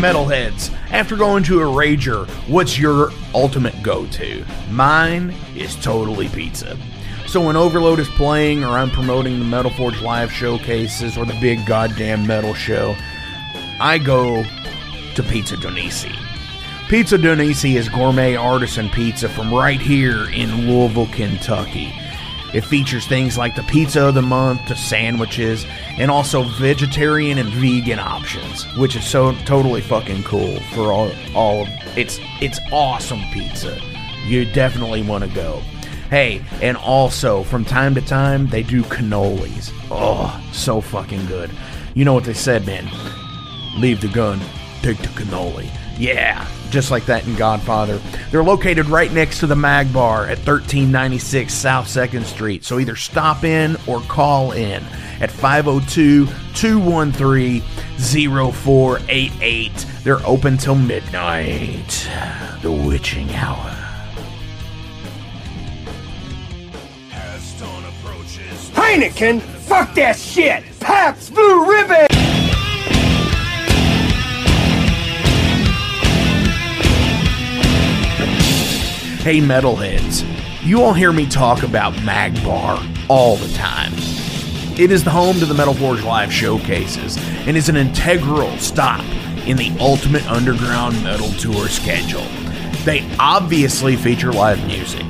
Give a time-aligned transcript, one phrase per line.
[0.00, 4.44] Metalheads, after going to a Rager, what's your ultimate go to?
[4.70, 6.76] Mine is totally pizza.
[7.26, 11.38] So when Overload is playing, or I'm promoting the Metal Forge live showcases, or the
[11.40, 12.96] big goddamn metal show,
[13.80, 14.42] I go
[15.14, 16.16] to Pizza Donisi.
[16.88, 21.92] Pizza Donisi is gourmet artisan pizza from right here in Louisville, Kentucky.
[22.52, 25.64] It features things like the pizza of the month, the sandwiches,
[25.98, 31.62] and also vegetarian and vegan options, which is so totally fucking cool for all all
[31.62, 33.78] of it's it's awesome pizza.
[34.26, 35.62] You definitely want to go.
[36.10, 39.72] Hey, and also from time to time they do cannolis.
[39.90, 41.50] Oh, so fucking good.
[41.94, 42.88] You know what they said, man?
[43.76, 44.40] Leave the gun,
[44.82, 45.70] take the cannoli.
[46.00, 48.00] Yeah, just like that in Godfather.
[48.30, 52.64] They're located right next to the Mag Bar at 1396 South 2nd Street.
[52.64, 54.82] So either stop in or call in
[55.20, 57.60] at 502 213
[58.00, 59.86] 0488.
[60.02, 62.08] They're open till midnight.
[62.62, 63.76] The witching hour.
[68.72, 70.64] Heineken, fuck that shit.
[70.80, 72.09] Pabst Blue Ribbon.
[79.20, 80.24] Hey, metalheads,
[80.64, 83.92] you all hear me talk about Magbar all the time.
[84.78, 89.04] It is the home to the Metal Forge Live showcases and is an integral stop
[89.46, 92.24] in the Ultimate Underground Metal Tour schedule.
[92.86, 95.04] They obviously feature live music,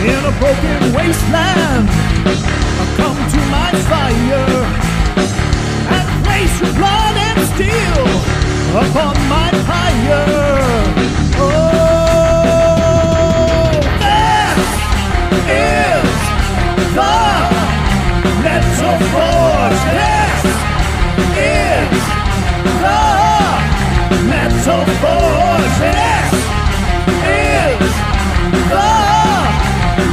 [0.00, 1.90] In a broken wasteland,
[2.80, 4.64] I come to my fire
[5.92, 8.08] and place your blood and steel
[8.74, 10.26] upon my pyre.
[11.36, 11.78] Oh,
[14.02, 14.58] this
[15.48, 16.10] is
[16.98, 17.14] the
[18.42, 19.82] metal forge.
[19.94, 20.42] This
[21.38, 22.02] is
[22.82, 23.00] the
[24.30, 25.76] metal forge.
[25.84, 26.30] This
[27.30, 27.92] is
[28.72, 28.90] the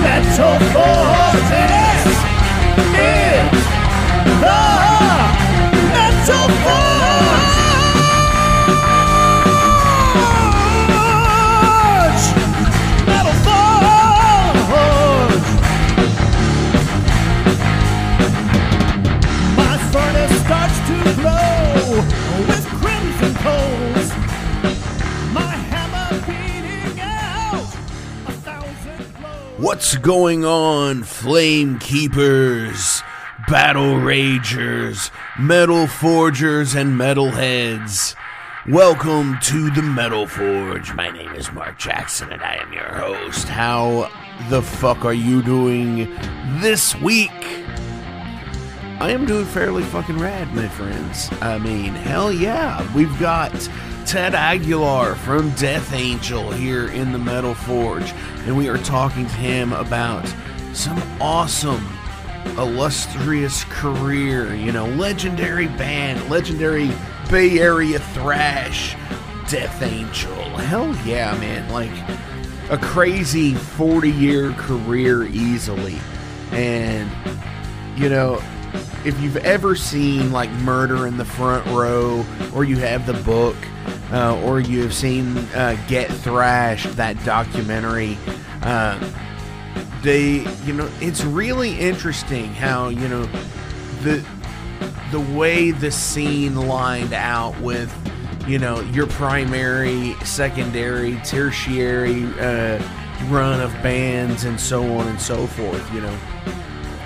[0.03, 1.70] metal forge.
[29.81, 33.01] What's going on, Flame Keepers,
[33.47, 38.13] Battle Ragers, Metal Forgers, and Metalheads?
[38.69, 40.93] Welcome to the Metal Forge.
[40.93, 43.47] My name is Mark Jackson, and I am your host.
[43.47, 44.07] How
[44.51, 46.15] the fuck are you doing
[46.59, 47.31] this week?
[48.99, 51.27] I am doing fairly fucking rad, my friends.
[51.41, 52.87] I mean, hell yeah.
[52.93, 53.51] We've got
[54.11, 59.35] Ted Aguilar from Death Angel here in the Metal Forge, and we are talking to
[59.35, 60.27] him about
[60.73, 61.87] some awesome,
[62.57, 66.91] illustrious career, you know, legendary band, legendary
[67.29, 68.97] Bay Area thrash,
[69.47, 70.35] Death Angel.
[70.57, 71.71] Hell yeah, man.
[71.71, 71.89] Like
[72.69, 75.97] a crazy 40 year career easily.
[76.51, 77.09] And,
[77.95, 78.43] you know,
[79.05, 83.55] if you've ever seen like Murder in the Front Row, or you have the book,
[84.11, 88.17] uh, or you've seen uh, Get Thrashed, that documentary,
[88.61, 88.99] uh,
[90.03, 93.25] they, you know, it's really interesting how you know
[94.01, 94.25] the
[95.11, 97.93] the way the scene lined out with
[98.47, 102.81] you know your primary, secondary, tertiary uh,
[103.29, 105.93] run of bands and so on and so forth.
[105.93, 106.19] You know,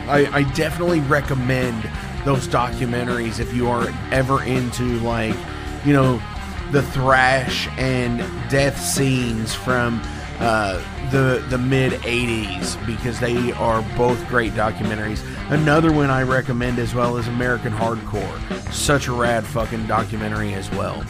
[0.07, 1.90] I, I definitely recommend
[2.25, 5.36] those documentaries if you are ever into like
[5.86, 6.22] you know
[6.72, 8.19] the thrash and
[8.50, 10.02] death scenes from
[10.40, 15.24] uh, the the mid 80s because they are both great documentaries.
[15.50, 18.74] Another one I recommend as well is American Hardcore.
[18.74, 21.06] Such a rad fucking documentary as well.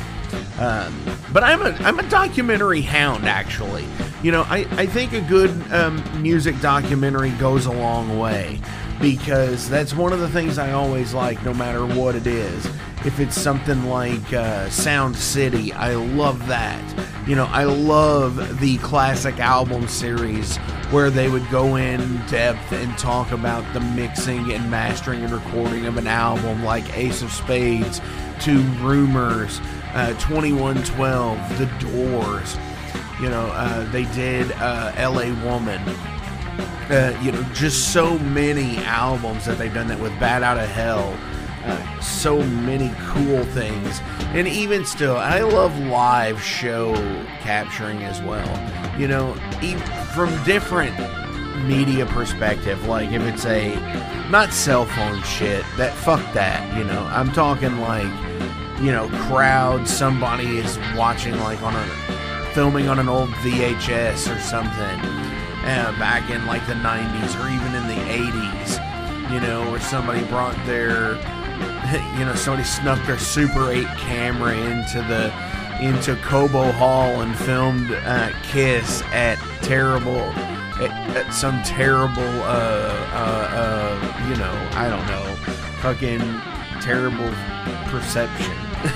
[0.59, 0.93] Um,
[1.33, 3.85] but I'm a I'm a documentary hound actually.
[4.21, 8.59] You know, I, I think a good um, music documentary goes a long way
[8.99, 12.65] because that's one of the things I always like, no matter what it is.
[13.05, 16.81] If it's something like uh, Sound City, I love that.
[17.27, 20.57] You know, I love the classic album series
[20.91, 25.85] where they would go in depth and talk about the mixing and mastering and recording
[25.85, 28.01] of an album, like Ace of Spades
[28.41, 29.59] to Rumors,
[29.93, 32.57] uh, 2112, The Doors.
[33.21, 35.81] You know, uh, they did uh, LA Woman.
[36.89, 40.69] Uh, you know, just so many albums that they've done that with Bat Out of
[40.69, 41.17] Hell.
[41.63, 43.99] Uh, so many cool things.
[44.35, 46.93] And even still, I love live show
[47.41, 48.99] capturing as well.
[48.99, 49.33] You know,
[50.13, 50.95] from different
[51.65, 53.73] media perspective, like if it's a
[54.29, 57.03] not cell phone shit, that fuck that, you know.
[57.11, 58.03] I'm talking like,
[58.79, 64.39] you know, crowd, somebody is watching like on a filming on an old VHS or
[64.39, 65.24] something
[65.65, 70.23] uh, back in like the 90s or even in the 80s, you know, where somebody
[70.25, 71.15] brought their,
[72.19, 75.33] you know, somebody snuck their Super 8 camera into the
[75.81, 80.21] into Cobo Hall and filmed uh, Kiss at terrible,
[80.79, 85.35] at, at some terrible, uh, uh, uh, you know, I don't know,
[85.81, 86.21] fucking
[86.81, 87.29] terrible
[87.89, 88.55] perception.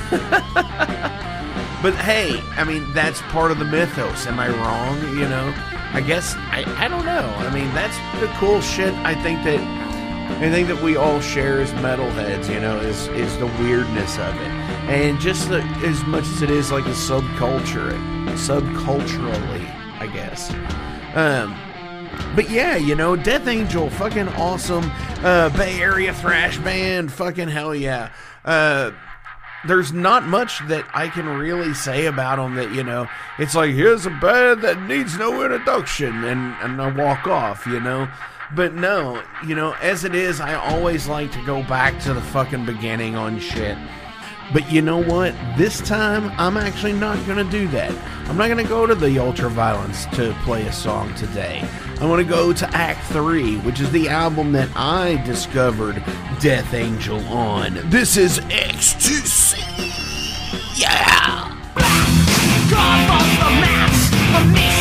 [1.82, 4.26] but hey, I mean, that's part of the mythos.
[4.28, 5.02] Am I wrong?
[5.18, 5.54] You know?
[5.92, 7.34] I guess I, I don't know.
[7.38, 8.94] I mean, that's the cool shit.
[9.06, 9.60] I think that
[10.42, 12.54] I think that we all share as metalheads.
[12.54, 14.52] You know, is is the weirdness of it,
[14.88, 17.92] and just the, as much as it is like a subculture,
[18.38, 19.68] subculturally,
[20.00, 20.52] I guess.
[21.16, 21.58] Um,
[22.36, 24.90] but yeah, you know, Death Angel, fucking awesome.
[25.24, 28.12] Uh, Bay Area thrash band, fucking hell yeah.
[28.46, 28.92] Uh,
[29.66, 33.72] there's not much that I can really say about them that, you know, it's like,
[33.72, 38.08] here's a band that needs no introduction, and, and I walk off, you know?
[38.56, 42.22] But no, you know, as it is, I always like to go back to the
[42.22, 43.78] fucking beginning on shit.
[44.52, 45.36] But you know what?
[45.58, 47.92] This time, I'm actually not going to do that.
[48.28, 51.68] I'm not going to go to the Ultraviolence to play a song today.
[52.00, 56.04] I want to go to Act 3, which is the album that I discovered
[56.40, 57.80] Death Angel on.
[57.90, 59.58] This is Ex-TC.
[60.80, 61.56] Yeah!
[62.70, 63.60] Carve off the
[64.54, 64.79] the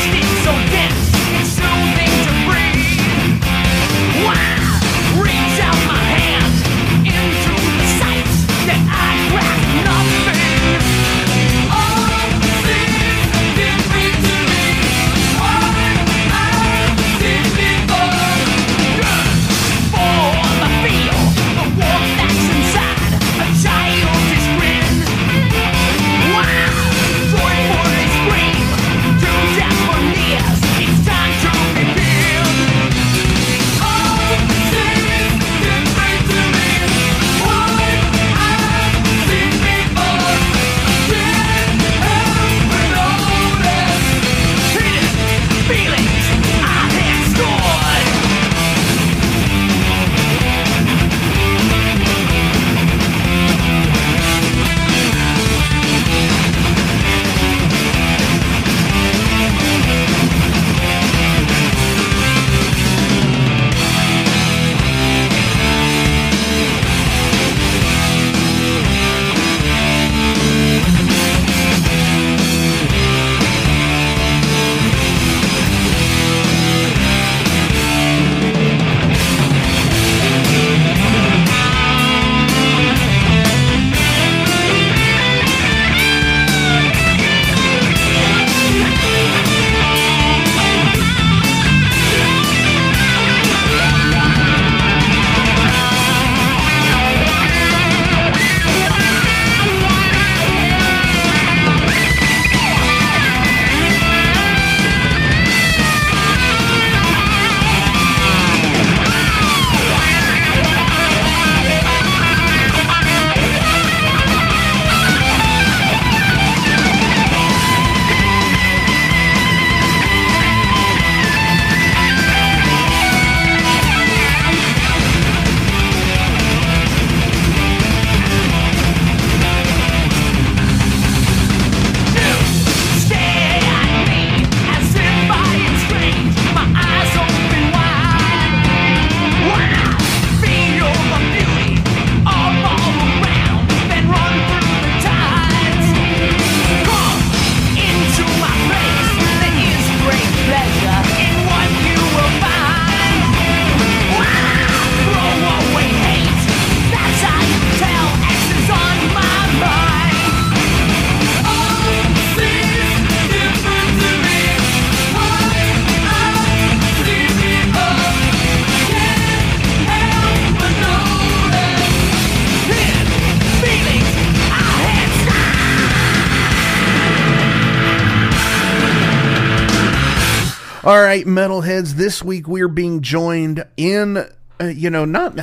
[180.88, 181.96] All right, metalheads.
[181.96, 184.16] This week we're being joined in.
[184.58, 185.38] Uh, you know, not.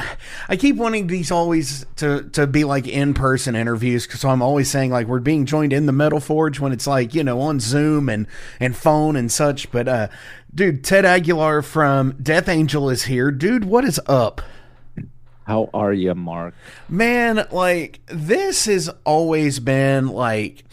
[0.49, 4.71] I keep wanting these always to to be like in person interviews, so I'm always
[4.71, 7.59] saying like we're being joined in the Metal Forge when it's like you know on
[7.59, 8.25] Zoom and
[8.59, 9.69] and phone and such.
[9.69, 10.07] But uh,
[10.55, 13.29] dude, Ted Aguilar from Death Angel is here.
[13.29, 14.41] Dude, what is up?
[15.43, 16.55] How are you, Mark?
[16.89, 20.63] Man, like this has always been like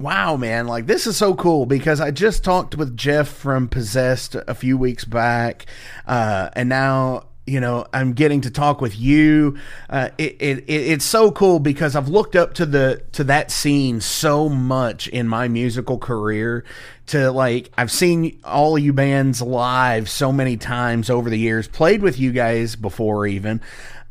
[0.00, 4.34] wow, man, like this is so cool because I just talked with Jeff from Possessed
[4.34, 5.66] a few weeks back,
[6.06, 9.58] uh, and now you know I'm getting to talk with you.
[9.88, 13.50] Uh, it, it, it it's so cool because I've looked up to the to that
[13.50, 16.64] scene so much in my musical career.
[17.08, 22.02] To like, I've seen all you bands live so many times over the years, played
[22.02, 23.60] with you guys before even,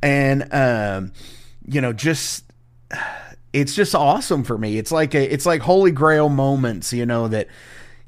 [0.04, 1.14] and um,
[1.66, 2.44] you know just
[3.54, 4.78] it's just awesome for me.
[4.78, 7.48] It's like a, it's like holy grail moments, you know, that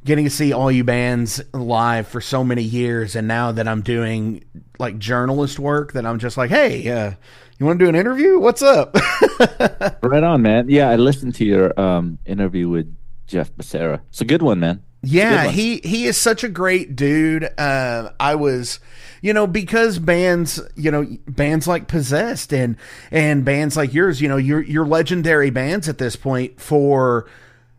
[0.04, 3.82] getting to see all you bands live for so many years, and now that I'm
[3.82, 4.44] doing
[4.80, 7.12] like journalist work, that I'm just like, hey, uh,
[7.60, 8.40] you want to do an interview?
[8.40, 8.96] What's up?
[10.02, 10.68] right on, man.
[10.70, 12.96] Yeah, I listened to your um, interview with
[13.28, 14.02] Jeff Becerra.
[14.10, 14.84] It's a good one, man.
[15.04, 17.44] Yeah, he he is such a great dude.
[17.60, 18.80] Uh, I was,
[19.22, 22.76] you know, because bands, you know, bands like Possessed and
[23.12, 27.30] and bands like yours, you know, you're you're legendary bands at this point for,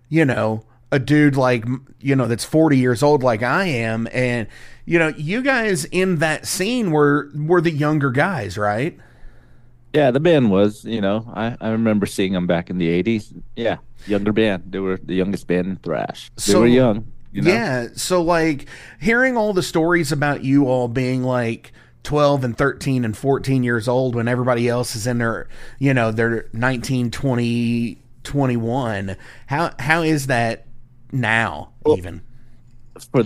[0.09, 1.65] you know, a dude like
[2.01, 4.47] you know that's 40 years old like I am, and
[4.85, 8.99] you know, you guys in that scene were were the younger guys, right?
[9.95, 13.35] Yeah, the band was, you know, I, I remember seeing them back in the 80s.
[13.57, 14.65] Yeah, younger band.
[14.71, 16.31] They were the youngest band in thrash.
[16.37, 17.07] They So- were young.
[17.33, 17.51] You know?
[17.51, 17.89] Yeah.
[17.95, 18.67] So like
[19.01, 21.73] hearing all the stories about you all being like
[22.05, 25.49] 12 and 13 and 14 years old when everybody else is in their,
[25.79, 29.17] you know, their 19, 20, 21.
[29.47, 30.67] How how is that
[31.11, 32.23] now even?
[33.13, 33.25] For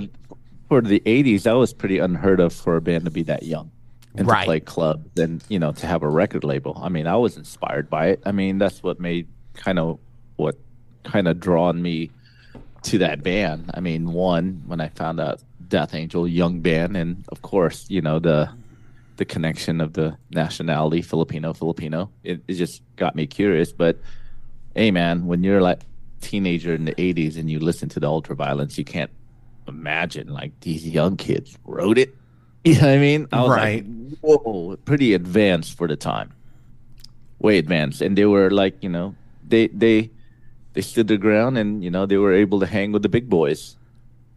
[0.68, 3.70] for the 80s, that was pretty unheard of for a band to be that young
[4.16, 4.40] and Right.
[4.40, 6.78] to play clubs and, you know, to have a record label.
[6.82, 8.22] I mean, I was inspired by it.
[8.26, 9.98] I mean, that's what made kind of
[10.36, 10.56] what
[11.04, 12.10] kind of drawn me
[12.86, 13.70] to that band.
[13.74, 18.00] I mean, one when I found out Death Angel, young band, and of course, you
[18.00, 18.48] know the
[19.16, 22.10] the connection of the nationality Filipino Filipino.
[22.22, 23.72] It, it just got me curious.
[23.72, 23.98] But
[24.74, 25.80] hey, man, when you're like
[26.20, 29.10] teenager in the '80s and you listen to the ultraviolence, you can't
[29.68, 32.14] imagine like these young kids wrote it.
[32.66, 33.28] You know what I mean?
[33.30, 33.84] I was Right.
[33.86, 36.32] like, whoa, pretty advanced for the time.
[37.38, 39.14] Way advanced, and they were like, you know,
[39.46, 40.10] they they
[40.76, 43.28] they stood their ground, and you know, they were able to hang with the big
[43.28, 43.76] boys.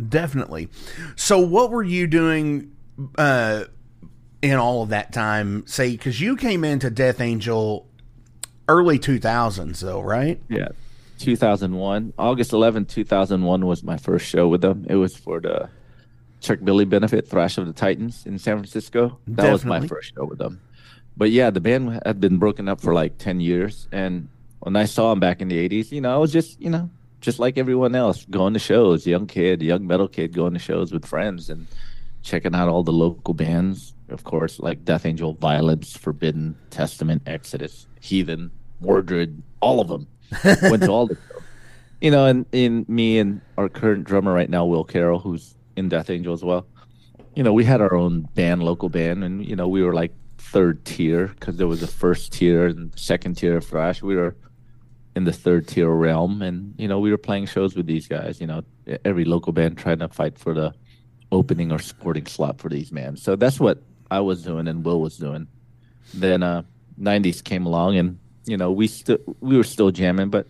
[0.07, 0.69] Definitely.
[1.15, 2.71] So what were you doing
[3.17, 3.65] uh
[4.41, 5.67] in all of that time?
[5.67, 7.85] Say cuz you came into Death Angel
[8.69, 10.41] early 2000s though, right?
[10.49, 10.69] Yeah.
[11.17, 14.85] 2001, August 11, 2001 was my first show with them.
[14.87, 15.69] It was for the
[16.39, 19.19] Chuck Billy benefit, Thrash of the Titans in San Francisco.
[19.27, 20.61] That was my first show with them.
[21.17, 23.89] But yeah, the band had been broken up for like 10 years.
[23.91, 24.29] And
[24.59, 26.89] when I saw him back in the 80s, you know, I was just, you know,
[27.21, 30.91] just like everyone else, going to shows, young kid, young metal kid going to shows
[30.91, 31.67] with friends and
[32.23, 33.93] checking out all the local bands.
[34.09, 38.51] Of course, like Death Angel, Violence, Forbidden, Testament, Exodus, Heathen,
[38.81, 40.07] Mordred, all of them.
[40.63, 41.43] Went to all the shows.
[42.01, 45.89] You know, and in me and our current drummer right now, Will Carroll, who's in
[45.89, 46.65] Death Angel as well.
[47.35, 50.13] You know, we had our own band, local band, and you know, we were like
[50.37, 54.01] third tier because there was a first tier and second tier of thrash.
[54.01, 54.35] We were
[55.15, 58.39] in the third tier realm, and you know, we were playing shows with these guys.
[58.39, 58.63] You know,
[59.05, 60.73] every local band trying to fight for the
[61.31, 63.15] opening or supporting slot for these man.
[63.15, 65.47] So that's what I was doing and Will was doing.
[66.13, 66.63] Then uh
[66.99, 70.47] 90s came along and you know, we still we were still jamming, but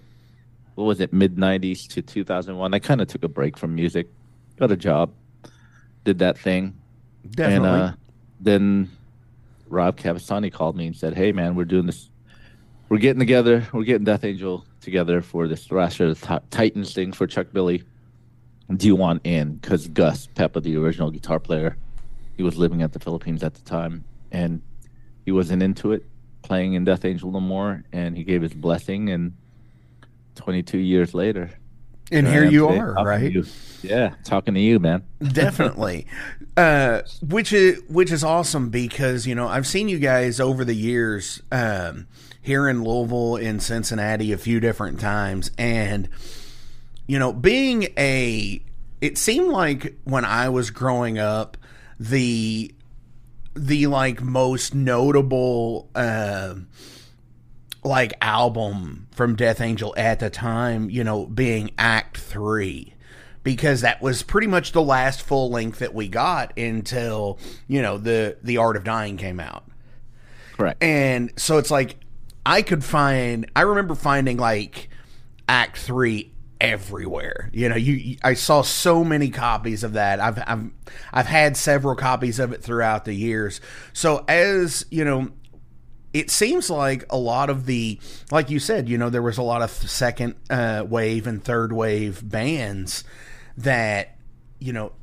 [0.76, 2.74] what was it, mid 90s to 2001?
[2.74, 4.08] I kind of took a break from music,
[4.58, 5.12] got a job,
[6.06, 6.80] did that thing.
[7.30, 7.68] Definitely.
[7.68, 7.94] And uh,
[8.40, 8.90] then
[9.68, 12.10] Rob Cavestany called me and said, "Hey, man, we're doing this.
[12.90, 13.68] We're getting together.
[13.72, 17.84] We're getting Death Angel together for this Thrash of the Titans thing for Chuck Billy.
[18.76, 19.56] Do you want in?
[19.56, 21.78] Because Gus Pepa, the original guitar player,
[22.36, 24.62] he was living at the Philippines at the time, and
[25.26, 26.06] he wasn't into it
[26.42, 27.84] playing in Death Angel no more.
[27.92, 29.10] And he gave his blessing.
[29.10, 29.34] And
[30.36, 31.52] 22 years later,
[32.12, 33.32] and here you today are, right?
[33.32, 33.46] you.
[33.84, 35.04] Yeah, talking to you, man.
[35.22, 36.08] Definitely.
[36.58, 40.74] uh, which is which is awesome because you know I've seen you guys over the
[40.74, 42.08] years um,
[42.42, 46.10] here in Louisville, in Cincinnati, a few different times, and
[47.08, 48.62] you know being a
[49.02, 51.58] it seemed like when I was growing up
[52.00, 52.74] the
[53.56, 56.56] the like most notable uh,
[57.84, 62.94] like album from Death Angel at the time, you know, being Act Three,
[63.44, 67.98] because that was pretty much the last full length that we got until you know
[67.98, 69.66] the the Art of Dying came out.
[70.58, 70.82] Correct.
[70.84, 71.96] And so it's like
[72.50, 74.90] I could find I remember finding like
[75.48, 77.52] act 3 everywhere.
[77.54, 80.20] You know, you I saw so many copies of that.
[80.20, 80.72] I've I've
[81.14, 83.62] I've had several copies of it throughout the years.
[83.94, 85.30] So as, you know,
[86.12, 88.00] it seems like a lot of the
[88.32, 91.72] like you said, you know, there was a lot of second uh, wave and third
[91.72, 93.04] wave bands
[93.58, 94.18] that
[94.58, 94.94] you know,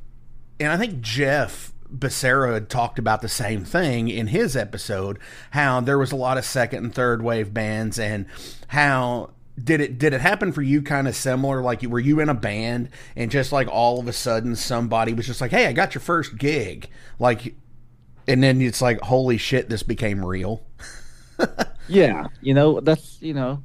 [0.59, 5.19] and I think Jeff Becerra had talked about the same thing in his episode
[5.51, 8.25] how there was a lot of second and third wave bands and
[8.67, 12.29] how did it did it happen for you kind of similar like were you in
[12.29, 15.73] a band and just like all of a sudden somebody was just like hey I
[15.73, 17.55] got your first gig like
[18.27, 20.63] and then it's like holy shit this became real.
[21.87, 23.63] Yeah, you know that's you know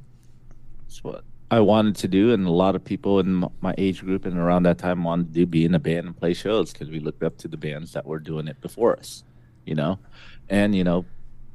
[0.83, 4.25] that's what I wanted to do, and a lot of people in my age group
[4.25, 6.89] and around that time wanted to do, be in a band and play shows because
[6.89, 9.23] we looked up to the bands that were doing it before us,
[9.63, 9.99] you know,
[10.49, 11.05] and you know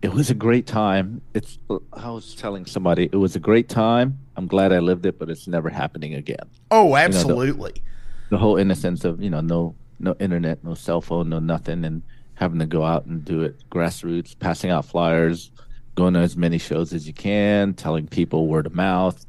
[0.01, 1.21] it was a great time.
[1.35, 4.21] It's uh, I was telling somebody it was a great time.
[4.37, 6.47] I'm glad I lived it, but it's never happening again.
[6.71, 7.83] oh absolutely
[8.31, 12.03] The whole innocence of you know no no internet, no cell phone, no nothing, and
[12.35, 15.51] having to go out and do it grassroots, passing out flyers,
[15.97, 19.27] going to as many shows as you can, telling people word of mouth,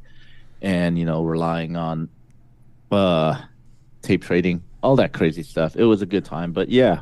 [0.62, 2.08] and you know relying on
[2.90, 3.40] uh
[4.02, 5.76] tape trading, all that crazy stuff.
[5.76, 7.00] It was a good time, but yeah,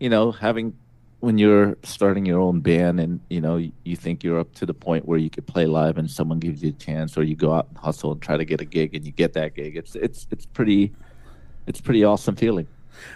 [0.00, 0.76] you know having
[1.20, 4.66] when you're starting your own band and you know you, you think you're up to
[4.66, 7.34] the point where you could play live and someone gives you a chance or you
[7.34, 9.76] go out and hustle and try to get a gig and you get that gig
[9.76, 10.92] it's it's it's pretty
[11.66, 12.68] it's pretty awesome feeling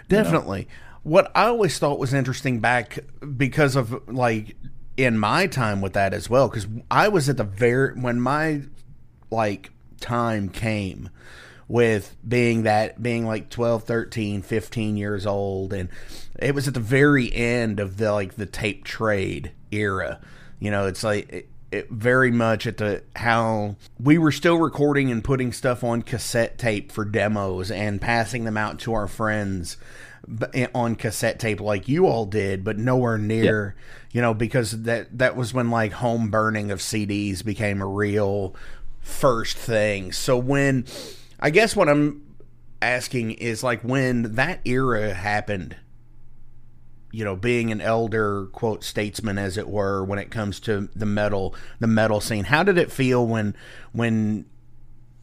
[0.09, 0.68] Definitely.
[1.03, 2.98] What I always thought was interesting back
[3.37, 4.57] because of like
[4.96, 8.62] in my time with that as well, because I was at the very when my
[9.31, 9.70] like
[10.01, 11.11] time came
[11.69, 15.73] with being that being like 12 13 15 years old.
[15.73, 15.89] And
[16.39, 20.21] it was at the very end of the like the tape trade era.
[20.59, 25.11] You know it's like it, it very much at the how we were still recording
[25.11, 29.77] and putting stuff on cassette tape for demos and passing them out to our friends
[30.53, 33.77] eh, on cassette tape like you all did but nowhere near
[34.11, 38.55] you know because that that was when like home burning of CDs became a real
[39.01, 40.85] first thing so when
[41.39, 42.23] I guess what I'm
[42.83, 45.77] asking is like when that era happened
[47.13, 51.07] you know, being an elder quote statesman as it were when it comes to the
[51.07, 52.45] metal the metal scene.
[52.45, 53.57] How did it feel when
[53.93, 54.47] when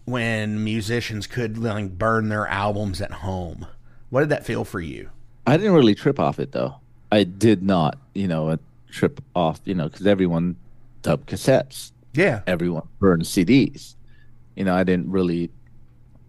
[0.06, 3.68] when musicians could like burn their albums at home?
[4.10, 5.10] What did that feel for you?
[5.46, 6.76] I didn't really trip off it though.
[7.12, 8.58] I did not, you know,
[8.90, 10.58] trip off, you know, because everyone
[11.04, 12.42] dubbed cassettes, Yeah.
[12.48, 13.96] everyone burned CDs.
[14.56, 15.52] You know, I didn't really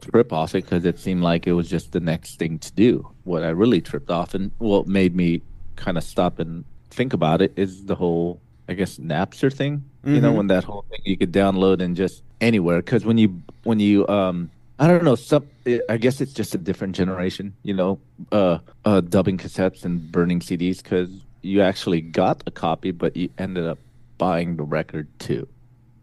[0.01, 3.09] trip off it because it seemed like it was just the next thing to do.
[3.25, 5.43] What I really tripped off and what made me
[5.77, 9.85] kind of stop and think about it is the whole, I guess, Napster thing.
[10.05, 12.79] You know, when that whole thing you could download and just anywhere.
[12.79, 15.17] Because when you when you um I don't know.
[15.17, 15.47] Some,
[15.89, 17.99] I guess it's just a different generation, you know,
[18.31, 21.11] uh, uh, dubbing cassettes and burning CDs because
[21.43, 23.79] you actually got a copy, but you ended up
[24.19, 25.49] buying the record too.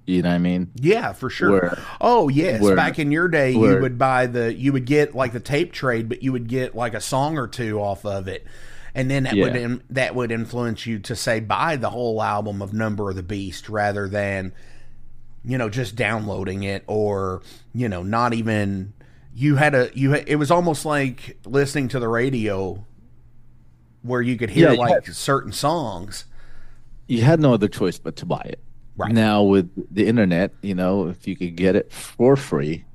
[0.07, 0.71] You know what I mean?
[0.75, 1.51] Yeah, for sure.
[1.51, 5.15] Where- oh yes, where- back in your day, you would buy the you would get
[5.15, 8.27] like the tape trade, but you would get like a song or two off of
[8.27, 8.45] it,
[8.93, 12.61] and then that would in, that would influence you to say buy the whole album
[12.61, 14.53] of Number of the Beast rather than
[15.43, 17.41] you know just downloading it or
[17.73, 18.93] you know not even
[19.33, 22.85] you had a you had, it was almost like listening to the radio
[24.03, 26.25] where you could hear Yeah, like certain songs.
[27.07, 28.59] You had no other choice but to buy it.
[28.97, 29.11] Right.
[29.11, 32.85] Now with the internet, you know, if you could get it for free,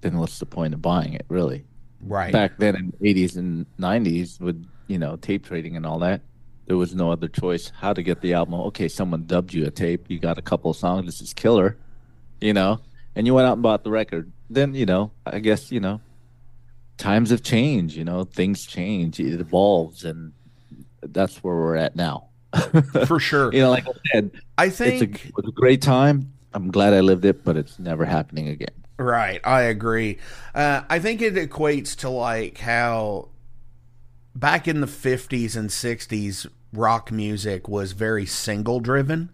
[0.00, 1.64] then what's the point of buying it, really?
[2.00, 2.32] Right.
[2.32, 6.20] back then in the 80s and 90s with you know tape trading and all that
[6.66, 9.70] there was no other choice how to get the album okay someone dubbed you a
[9.70, 11.76] tape you got a couple of songs this is killer
[12.40, 12.78] you know
[13.16, 16.00] and you went out and bought the record then you know i guess you know
[16.98, 20.32] times have changed you know things change it evolves and
[21.02, 22.27] that's where we're at now
[23.06, 23.52] for sure.
[23.52, 26.32] you know like i said I it's a, think it was a great time.
[26.54, 28.70] I'm glad i lived it but it's never happening again.
[28.98, 30.18] Right, I agree.
[30.56, 33.28] Uh, I think it equates to like how
[34.34, 39.30] back in the 50s and 60s, rock music was very single driven,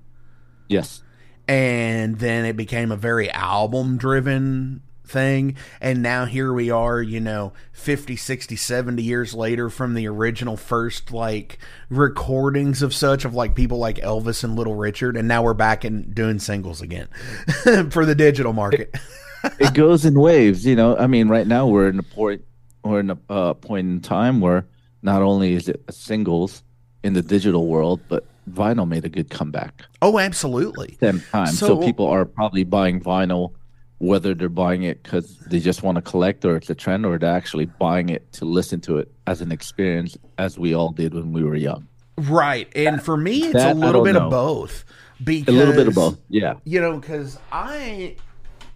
[0.69, 1.03] yes.
[1.49, 5.57] And then it became a very album driven thing.
[5.81, 10.57] And now here we are, you know, 50, 60, 70 years later from the original
[10.57, 11.59] first like
[11.91, 15.17] recordings of such of like people like Elvis and Little Richard.
[15.17, 17.09] And now we're back and doing singles again
[17.91, 18.95] for the digital market.
[19.59, 20.97] it goes in waves, you know.
[20.97, 22.43] I mean, right now we're in the point
[22.83, 24.67] we're in a uh, point in time where
[25.03, 26.63] not only is it a singles
[27.03, 29.83] in the digital world, but vinyl made a good comeback.
[30.03, 30.97] Oh, absolutely.
[31.01, 33.53] Same time, so, So- people are probably buying vinyl,
[33.99, 37.19] whether they're buying it because they just want to collect or it's a trend, or
[37.19, 41.15] they're actually buying it to listen to it as an experience, as we all did
[41.15, 41.87] when we were young.
[42.17, 42.69] Right.
[42.77, 44.31] And for me, it's that a little bit of know.
[44.31, 44.85] both.
[45.27, 46.55] A little bit of both, yeah.
[46.65, 48.17] you know because i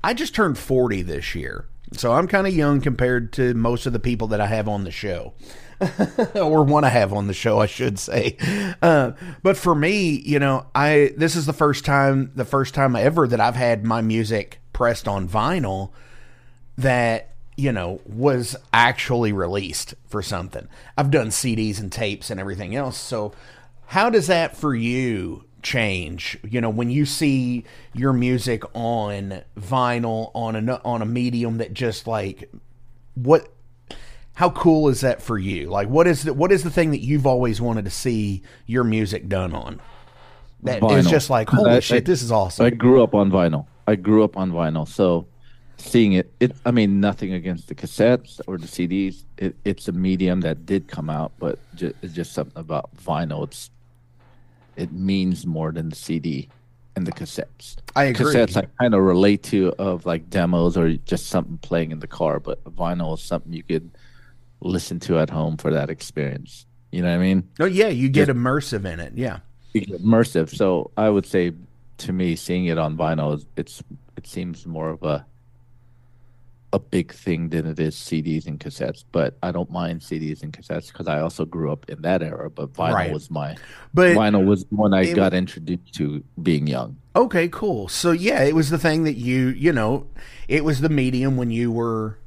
[0.05, 3.93] i just turned 40 this year so i'm kind of young compared to most of
[3.93, 5.35] the people that i have on the show
[6.35, 8.37] or want to have on the show i should say
[8.83, 12.95] uh, but for me you know i this is the first time the first time
[12.95, 15.91] ever that i've had my music pressed on vinyl
[16.77, 20.69] that you know was actually released for something.
[20.97, 22.97] I've done cds and tapes and everything else.
[22.97, 23.33] So
[23.87, 26.38] how does that for you change?
[26.49, 31.75] You know when you see your music on vinyl on a on a medium that
[31.75, 32.49] just like
[33.17, 33.49] what
[34.35, 35.71] how cool is that for you?
[35.71, 38.85] Like what is the what is the thing that you've always wanted to see your
[38.85, 39.81] music done on?
[40.62, 41.11] That is Vinyl.
[41.11, 42.64] just like holy I- shit I- this is awesome.
[42.64, 43.67] I grew up on vinyl.
[43.88, 45.27] I grew up on vinyl, so
[45.79, 46.55] seeing it, it.
[46.66, 49.24] I mean, nothing against the cassettes or the CDs.
[49.38, 53.44] It, it's a medium that did come out, but ju- it's just something about vinyl.
[53.44, 53.70] It's
[54.77, 56.51] it means more than the CD
[56.96, 57.77] and the cassettes.
[57.96, 58.27] I agree.
[58.27, 62.07] Cassettes I kind of relate to of like demos or just something playing in the
[62.07, 63.90] car, but vinyl is something you could
[64.61, 66.66] listen to at home for that experience.
[66.92, 67.48] You know what I mean?
[67.59, 69.38] oh yeah you get immersive in it yeah
[69.74, 70.55] immersive.
[70.55, 71.53] So I would say,
[71.99, 73.83] to me, seeing it on vinyl, it's
[74.17, 75.25] it seems more of a
[76.75, 79.03] a big thing than it is CDs and cassettes.
[79.11, 82.51] But I don't mind CDs and cassettes because I also grew up in that era.
[82.51, 83.13] But vinyl Right.
[83.13, 83.57] was my
[83.95, 86.97] but vinyl was the one I got introduced to being young.
[87.17, 87.89] Okay, cool.
[87.89, 90.07] So yeah, it was the thing that you, you know,
[90.47, 92.19] it was the medium when you were,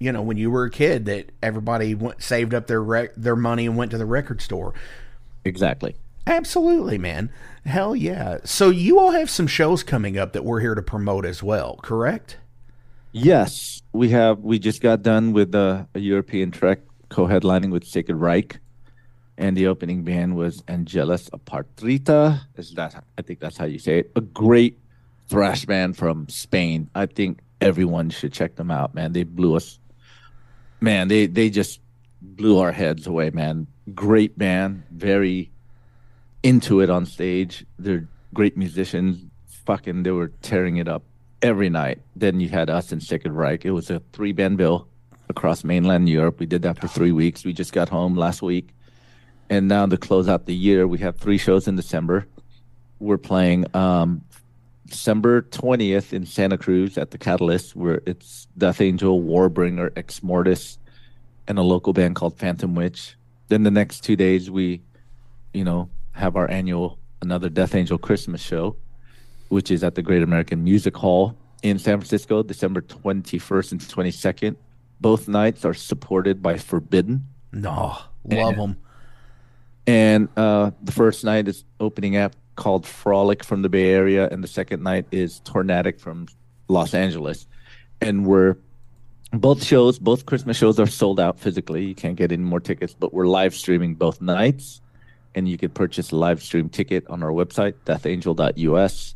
[0.00, 3.36] you know, when you were a kid that everybody went, saved up their rec- their
[3.36, 4.74] money and went to the record store.
[5.44, 5.94] Exactly.
[6.26, 7.30] Absolutely, man.
[7.64, 8.38] Hell yeah.
[8.44, 11.78] So you all have some shows coming up that we're here to promote as well,
[11.82, 12.38] correct?
[13.12, 14.38] Yes, we have.
[14.38, 16.80] We just got done with uh, a European trek
[17.10, 18.58] co-headlining with Sacred Reich,
[19.36, 22.40] and the opening band was Angelus Apatrida.
[22.56, 23.04] Is that?
[23.18, 24.12] I think that's how you say it.
[24.16, 24.78] A great
[25.28, 26.88] thrash band from Spain.
[26.94, 29.12] I think everyone should check them out, man.
[29.12, 29.78] They blew us.
[30.80, 31.80] Man, they they just
[32.22, 33.66] blew our heads away, man.
[33.94, 35.50] Great band, very
[36.42, 37.64] into it on stage.
[37.78, 39.24] They're great musicians.
[39.66, 41.04] Fucking, they were tearing it up
[41.40, 42.00] every night.
[42.16, 43.64] Then you had us in Sacred Reich.
[43.64, 44.88] It was a three band bill
[45.28, 46.40] across mainland Europe.
[46.40, 47.44] We did that for three weeks.
[47.44, 48.70] We just got home last week.
[49.48, 52.26] And now to close out the year, we have three shows in December.
[52.98, 54.22] We're playing um,
[54.86, 60.78] December 20th in Santa Cruz at the Catalyst, where it's Death Angel, Warbringer, Exmortus,
[61.48, 63.16] and a local band called Phantom Witch.
[63.48, 64.82] Then the next two days, we,
[65.52, 68.76] you know, have our annual another Death Angel Christmas show,
[69.48, 74.56] which is at the Great American Music Hall in San Francisco, December 21st and 22nd.
[75.00, 77.26] Both nights are supported by Forbidden.
[77.52, 78.76] No, love them.
[79.86, 84.42] And uh, the first night is opening act called Frolic from the Bay Area, and
[84.44, 86.26] the second night is Tornadic from
[86.68, 87.46] Los Angeles.
[88.00, 88.56] And we're
[89.32, 91.84] both shows, both Christmas shows are sold out physically.
[91.84, 94.80] You can't get any more tickets, but we're live streaming both nights.
[95.34, 99.14] And you can purchase a live stream ticket on our website, deathangel.us.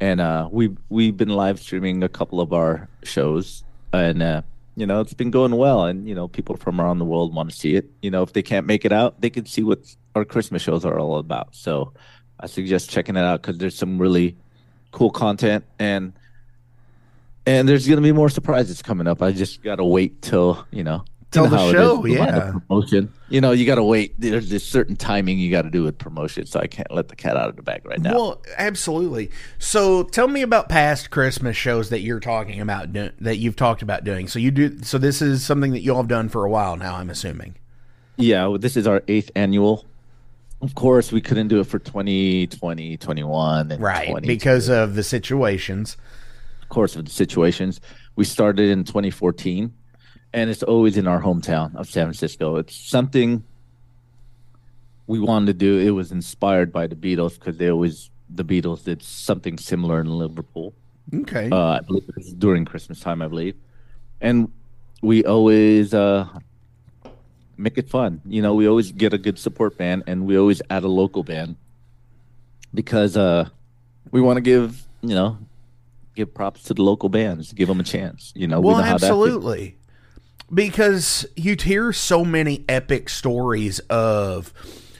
[0.00, 3.62] And uh, we we've been live streaming a couple of our shows,
[3.92, 4.42] and uh,
[4.74, 5.84] you know it's been going well.
[5.84, 7.88] And you know people from around the world want to see it.
[8.00, 10.84] You know if they can't make it out, they can see what our Christmas shows
[10.84, 11.54] are all about.
[11.54, 11.92] So
[12.40, 14.36] I suggest checking it out because there's some really
[14.90, 16.12] cool content and
[17.46, 19.22] and there's gonna be more surprises coming up.
[19.22, 21.04] I just gotta wait till you know
[21.34, 22.52] You know the show, yeah.
[22.68, 23.12] promotion.
[23.28, 24.14] You know, you gotta wait.
[24.18, 27.16] There's this certain timing you got to do with promotion, so I can't let the
[27.16, 28.14] cat out of the bag right now.
[28.14, 29.30] Well, absolutely.
[29.58, 33.80] So tell me about past Christmas shows that you're talking about do- that you've talked
[33.82, 34.28] about doing.
[34.28, 34.82] So you do.
[34.82, 36.96] So this is something that you all have done for a while now.
[36.96, 37.54] I'm assuming.
[38.16, 39.86] Yeah, well, this is our eighth annual.
[40.60, 44.28] Of course, we couldn't do it for 2020, 21, and Right, 22.
[44.28, 45.96] because of the situations.
[46.62, 47.80] of course of the situations.
[48.14, 49.72] We started in 2014,
[50.32, 52.56] and it's always in our hometown of San Francisco.
[52.56, 53.44] It's something
[55.06, 55.78] we wanted to do.
[55.78, 60.06] It was inspired by the Beatles because they always the Beatles did something similar in
[60.06, 60.74] Liverpool.
[61.12, 61.50] Okay.
[61.50, 63.56] Uh, I believe it was during Christmas time, I believe,
[64.20, 64.50] and
[65.02, 66.26] we always uh,
[67.56, 68.22] make it fun.
[68.24, 71.24] You know, we always get a good support band, and we always add a local
[71.24, 71.56] band
[72.72, 73.48] because uh,
[74.10, 75.38] we want to give you know
[76.14, 78.32] give props to the local bands, give them a chance.
[78.34, 79.76] You know, we well, know how that absolutely.
[80.52, 84.52] Because you hear so many epic stories of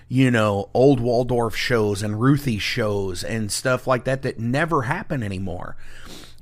[0.08, 5.22] you know old Waldorf shows and Ruthie shows and stuff like that that never happen
[5.22, 5.76] anymore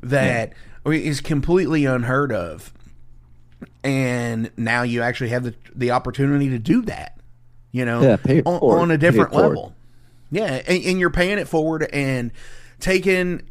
[0.02, 0.52] that
[0.86, 2.72] is completely unheard of.
[3.84, 7.18] And now you actually have the the opportunity to do that
[7.72, 9.74] you know Yeah, on, on a different level.
[10.30, 12.32] Yeah and, and you're paying it forward and
[12.78, 13.42] taking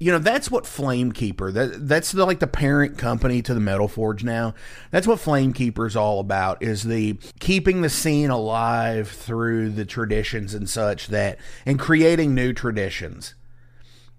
[0.00, 3.86] you know that's what flamekeeper that that's the, like the parent company to the metal
[3.86, 4.54] forge now.
[4.90, 10.54] That's what flamekeeper is all about is the keeping the scene alive through the traditions
[10.54, 13.34] and such that and creating new traditions.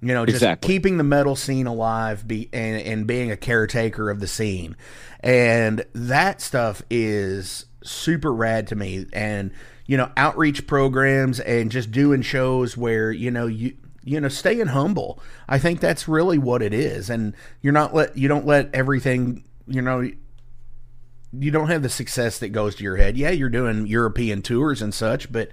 [0.01, 0.67] You know just Exactly.
[0.71, 4.77] keeping the metal scene alive be and, and being a caretaker of the scene.
[5.19, 9.07] And that stuff is super rad to me.
[9.13, 9.51] And
[9.87, 14.67] you know outreach programs and just doing shows where you know you you know staying
[14.67, 18.73] humble i think that's really what it is and you're not let you don't let
[18.73, 20.09] everything you know
[21.33, 24.81] you don't have the success that goes to your head yeah you're doing european tours
[24.81, 25.49] and such but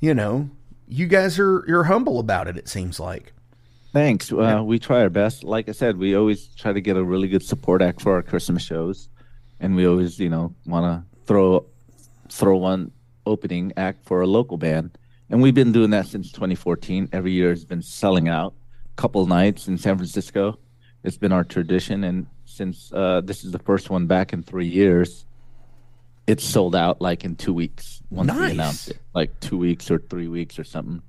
[0.00, 0.48] you know
[0.86, 3.32] you guys are you're humble about it it seems like
[3.96, 4.30] Thanks.
[4.30, 5.42] Uh, We try our best.
[5.42, 8.22] Like I said, we always try to get a really good support act for our
[8.22, 9.08] Christmas shows,
[9.58, 11.64] and we always, you know, want to throw
[12.28, 12.92] throw one
[13.24, 14.98] opening act for a local band.
[15.30, 17.08] And we've been doing that since 2014.
[17.12, 18.54] Every year has been selling out.
[18.92, 20.58] A Couple nights in San Francisco.
[21.04, 24.66] It's been our tradition, and since uh, this is the first one back in three
[24.66, 25.24] years,
[26.26, 28.02] it's sold out like in two weeks.
[28.10, 28.38] Once Nice.
[28.38, 31.02] we announced it, like two weeks or three weeks or something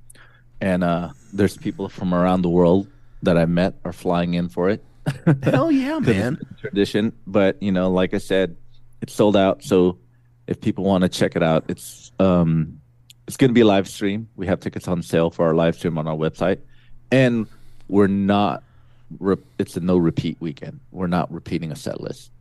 [0.62, 2.88] and uh, there's people from around the world
[3.23, 4.84] that I met are flying in for it.
[5.43, 8.56] hell yeah, man tradition, but you know, like I said,
[9.01, 9.63] it's sold out.
[9.63, 9.99] So
[10.47, 12.82] if people want to check it out, it's um,
[13.27, 14.29] it's going to be a live stream.
[14.35, 16.59] We have tickets on sale for our live stream on our website,
[17.11, 17.47] and
[17.87, 18.63] we're not.
[19.19, 20.79] Re- it's a no repeat weekend.
[20.91, 22.31] We're not repeating a set list.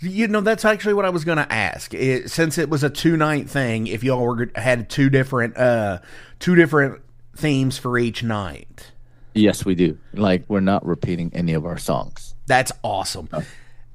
[0.00, 1.92] You know, that's actually what I was going to ask.
[1.92, 5.98] It, since it was a two night thing, if y'all were had two different uh
[6.38, 7.02] two different
[7.36, 8.92] themes for each night,
[9.34, 9.98] Yes, we do.
[10.12, 12.34] Like we're not repeating any of our songs.
[12.46, 13.28] that's awesome.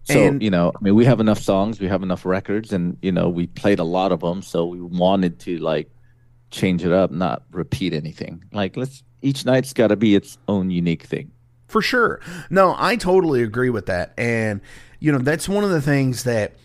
[0.03, 2.97] So And- you know, I mean, we have enough songs, we have enough records, and
[3.01, 4.41] you know, we played a lot of them.
[4.41, 5.89] So we wanted to like
[6.51, 8.43] change it up, not repeat anything.
[8.51, 11.31] Like let's each night's got to be its own unique thing.
[11.67, 12.19] For sure.
[12.49, 14.13] No, I totally agree with that.
[14.17, 14.61] And,
[14.99, 16.55] you know, that's one of the things that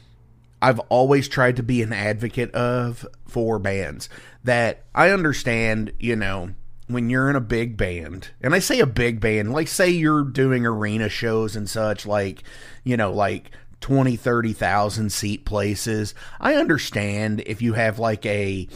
[0.63, 4.09] I've always tried to be an advocate of for bands.
[4.45, 6.51] That I understand, you know,
[6.87, 10.25] when you're in a big band, and I say a big band, like say you're
[10.25, 12.43] doing arena shows and such, like,
[12.83, 16.15] you know, like 20, 30,000 seat places.
[16.41, 18.69] I understand if you have like a,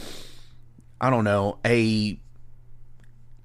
[1.01, 2.19] I don't know, a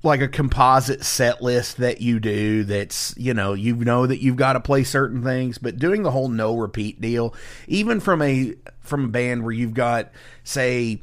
[0.02, 4.36] like a composite set list that you do that's you know you know that you've
[4.36, 7.34] got to play certain things but doing the whole no repeat deal
[7.68, 10.10] even from a from a band where you've got
[10.42, 11.00] say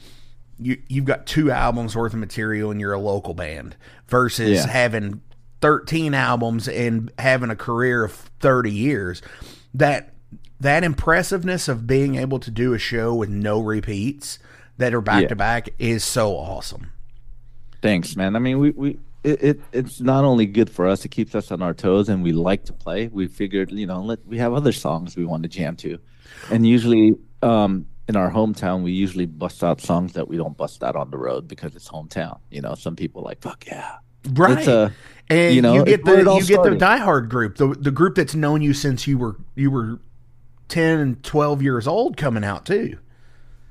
[0.60, 3.76] you you've got two albums worth of material and you're a local band
[4.08, 4.68] versus Yeah.
[4.68, 5.22] having
[5.62, 9.24] 13 albums and having a career of 30 years
[9.74, 10.14] that
[10.60, 14.38] that impressiveness of being able to do a show with no repeats
[14.82, 16.92] that are back to back is so awesome
[17.82, 18.36] Thanks, man.
[18.36, 21.52] I mean, we we it, it it's not only good for us; it keeps us
[21.52, 23.08] on our toes, and we like to play.
[23.08, 25.98] We figured, you know, let we have other songs we want to jam to,
[26.52, 30.84] and usually, um, in our hometown, we usually bust out songs that we don't bust
[30.84, 32.40] out on the road because it's hometown.
[32.52, 33.98] You know, some people like, fuck yeah,
[34.32, 34.68] Right.
[34.68, 34.94] A,
[35.30, 38.36] and you know, you get the you get the diehard group, the the group that's
[38.36, 40.00] known you since you were you were
[40.68, 42.98] 10 and 12 years old coming out too.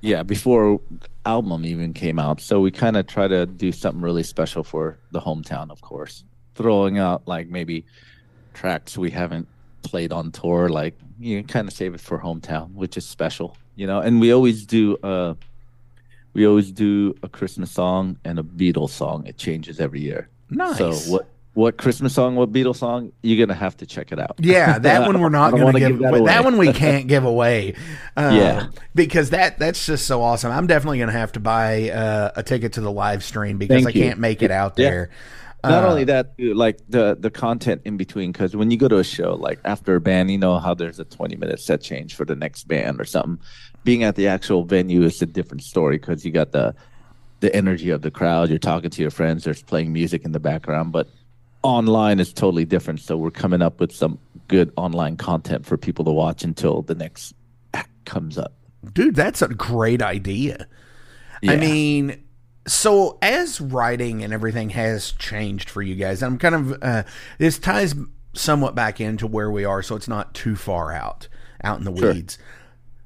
[0.01, 0.81] Yeah, before
[1.27, 2.41] album even came out.
[2.41, 6.25] So we kind of try to do something really special for the hometown, of course.
[6.55, 7.85] Throwing out like maybe
[8.55, 9.47] tracks we haven't
[9.83, 13.87] played on tour, like you kind of save it for hometown, which is special, you
[13.87, 14.01] know.
[14.01, 15.35] And we always do uh
[16.33, 19.27] we always do a Christmas song and a Beatles song.
[19.27, 20.29] It changes every year.
[20.49, 20.79] Nice.
[20.79, 23.13] So what what Christmas song, what Beatles song?
[23.23, 24.37] You're gonna have to check it out.
[24.39, 27.25] Yeah, that one we're not going to give, give that, that one we can't give
[27.25, 27.75] away.
[28.17, 28.67] Uh, Yeah.
[28.95, 30.53] because that that's just so awesome.
[30.53, 33.83] I'm definitely going to have to buy uh, a ticket to the live stream because
[33.85, 34.05] Thank I you.
[34.05, 34.91] can't make it out Yeah.
[34.91, 35.11] there.
[35.63, 38.33] Not Uh, only that, too, like the the content in between.
[38.33, 40.99] Because when you go to a show, like after a band, you know how there's
[40.99, 43.39] a 20 minute set change for the next band or something.
[43.85, 46.75] Being at the actual venue is a different story because you got the
[47.41, 48.49] the energy of the crowd.
[48.51, 49.45] You're talking to your friends.
[49.45, 51.09] There's playing music in the background, but
[51.63, 53.01] online is totally different.
[53.01, 54.19] So we're coming up with some
[54.49, 57.35] good online content for people to watch until the next
[57.75, 58.55] act comes up.
[58.93, 60.67] dude, that's a great idea.
[61.47, 62.23] I mean,
[62.67, 67.03] so as writing and everything has changed for you guys, I'm kind of uh,
[67.39, 67.95] this ties
[68.35, 71.29] somewhat back into where we are, so it's not too far out
[71.65, 72.13] out in the Sure.
[72.13, 72.39] weeds.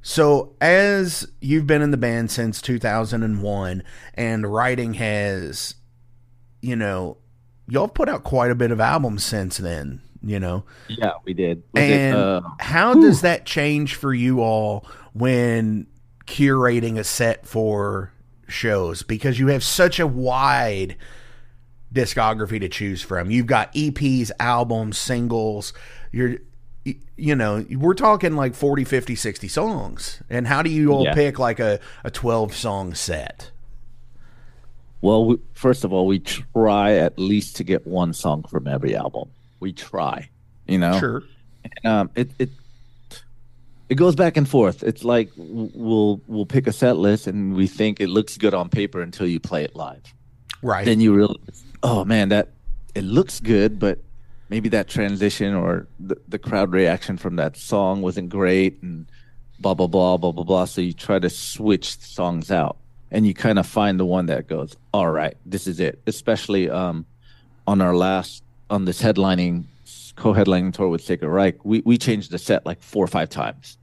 [0.02, 3.82] So, as you've been in the band since 2001
[4.14, 5.76] and writing has,
[6.60, 7.16] you know,
[7.68, 10.64] y'all put out quite a bit of albums since then, you know.
[10.88, 11.62] Yeah, we did.
[11.72, 15.86] Was it, And uh, how does that change for you all when
[16.26, 18.12] curating a set for
[18.48, 19.02] shows?
[19.02, 20.96] Because you have such a wide
[21.92, 23.30] discography to choose from.
[23.30, 25.72] You've got EPs, albums, singles.
[26.12, 26.38] You're
[27.16, 30.22] you know, we're talking like 40, 50, 60 songs.
[30.28, 31.14] And how do you all Yeah.
[31.14, 33.50] pick like a, a 12 song set?
[35.04, 38.96] Well, we, first of all, we try at least to get one song from every
[38.96, 39.28] album.
[39.60, 40.30] We try,
[40.66, 40.98] you know.
[40.98, 41.22] Sure.
[41.84, 42.48] Um, it it
[43.90, 44.82] it goes back and forth.
[44.82, 48.70] It's like we'll we'll pick a set list and we think it looks good on
[48.70, 50.00] paper until you play it live.
[50.62, 50.86] Right.
[50.86, 52.52] Then you realize, oh man, that
[52.94, 53.98] it looks good, but
[54.48, 59.04] maybe that transition or the, the crowd reaction from that song wasn't great and
[59.60, 60.64] blah blah blah blah blah blah.
[60.64, 62.78] So you try to switch songs out
[63.14, 66.02] and you kind of find the one that goes, all right, this is it.
[66.06, 67.06] Especially um,
[67.66, 69.64] on our last on this headlining
[70.16, 73.78] co-headlining tour with Sacred Reich, we we changed the set like four or five times.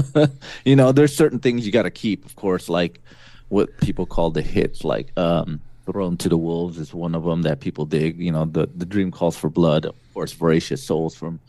[0.64, 3.00] you know, there's certain things you got to keep, of course, like
[3.48, 7.42] what people call the hits, like um, "Thrown to the Wolves" is one of them
[7.42, 8.18] that people dig.
[8.18, 11.40] You know, the the Dream Calls for Blood, of course, "Voracious Souls" from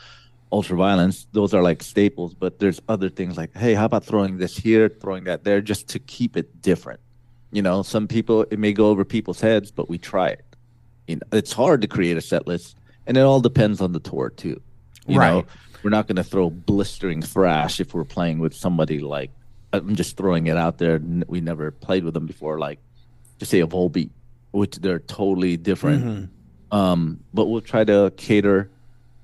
[0.51, 1.25] Ultraviolence.
[1.31, 4.89] Those are like staples, but there's other things like, hey, how about throwing this here,
[4.89, 6.99] throwing that there, just to keep it different.
[7.53, 10.43] You know, some people it may go over people's heads, but we try it.
[11.07, 13.99] You know, it's hard to create a set list, and it all depends on the
[13.99, 14.59] tour too.
[15.07, 15.29] You Right.
[15.35, 15.45] know,
[15.83, 19.29] we're not going to throw blistering thrash if we're playing with somebody like
[19.71, 20.99] I'm just throwing it out there.
[21.27, 22.79] We never played with them before, like
[23.37, 24.09] just say a Volbeat,
[24.51, 26.29] which they're totally different.
[26.71, 28.69] Um, but we'll try to cater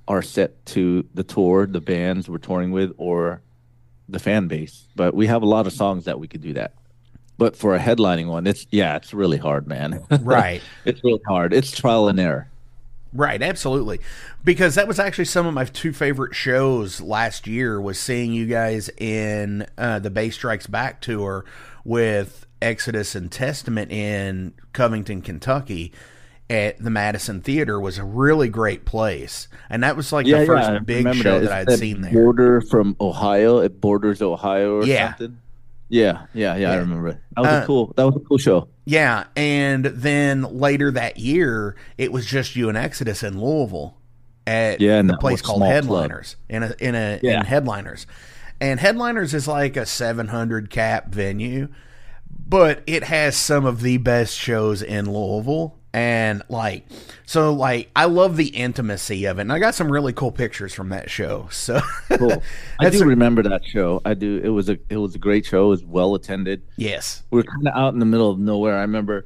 [0.08, 3.42] our set to the tour, the bands we're touring with, or
[4.08, 4.88] the fan base.
[4.96, 6.74] But we have a lot of songs that we could do that.
[7.40, 10.04] But for a headlining one, it's yeah, it's really hard, man.
[10.22, 10.62] Right.
[10.86, 11.54] it's really hard.
[11.54, 12.50] It's trial and error.
[13.12, 14.02] Right, absolutely.
[14.44, 18.46] Because that was actually some of my two favorite shows last year was seeing you
[18.46, 21.44] guys in uh, the Bay Strikes Back tour
[21.84, 25.92] with Exodus and Testament in Covington, Kentucky
[26.50, 29.48] at the Madison Theater was a really great place.
[29.70, 32.12] And that was like the first I big show It's that I'd that seen there.
[32.12, 33.60] Border from Ohio.
[33.60, 35.16] It borders Ohio or Yeah.
[35.16, 35.40] something.
[35.90, 37.18] Yeah, yeah, yeah, I remember it.
[37.36, 37.94] That was Uh, a cool.
[37.98, 38.68] That was a cool show.
[38.86, 43.98] Yeah, and then later that year, it was just you and Exodus in Louisville
[44.46, 45.84] at Yeah, the place called small club.
[45.84, 47.40] Headliners in a in a Yeah.
[47.40, 48.06] in Headliners,
[48.62, 51.70] and Headliners is like a seven hundred cap venue,
[52.30, 55.76] but it has some of the best shows in Louisville.
[55.92, 56.86] And like,
[57.26, 59.42] so like, I love the intimacy of it.
[59.42, 61.48] And I got some really cool pictures from that show.
[61.52, 61.82] So,
[62.18, 62.44] Cool.
[62.80, 64.00] I do a- remember that show.
[64.06, 64.40] I do.
[64.44, 65.66] It was a it was a great show.
[65.66, 66.62] It was well attended.
[66.78, 68.78] yes, we are kind of out in the middle of nowhere.
[68.78, 69.26] I remember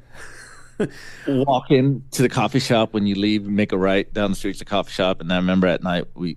[1.26, 4.64] walking to the coffee shop when you leave, make a right down the street's a
[4.64, 6.36] coffee shop, and I remember at night we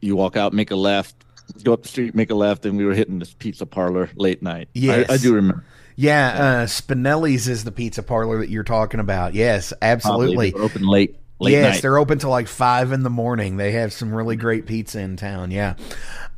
[0.00, 1.14] you walk out, make a left,
[1.62, 4.42] go up the street, make a left, and we were hitting this pizza parlor late
[4.42, 4.68] night.
[4.74, 5.08] Yes.
[5.10, 5.64] I, I do remember.
[6.00, 6.28] Yeah.
[6.28, 9.34] Uh, Spinelli's is the pizza parlor that you're talking about.
[9.34, 10.54] Yes, absolutely.
[10.54, 11.16] open late.
[11.42, 11.82] Late yes, night.
[11.82, 13.56] they're open till like five in the morning.
[13.56, 15.50] They have some really great pizza in town.
[15.50, 15.76] Yeah.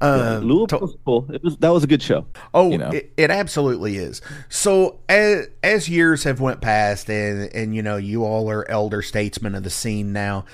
[0.01, 1.27] Uh, Louisville to- was cool.
[1.33, 2.27] It was that was a good show.
[2.55, 2.91] oh, you know.
[2.91, 4.23] it, it absolutely is.
[4.49, 9.03] So as as years have went past, and and you know you all are elder
[9.03, 10.45] statesmen of the scene now.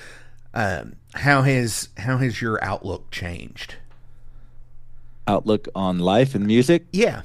[0.53, 3.75] Um, how has how has your outlook changed?
[5.29, 6.85] outlook on life and music.
[6.91, 7.21] Yeah.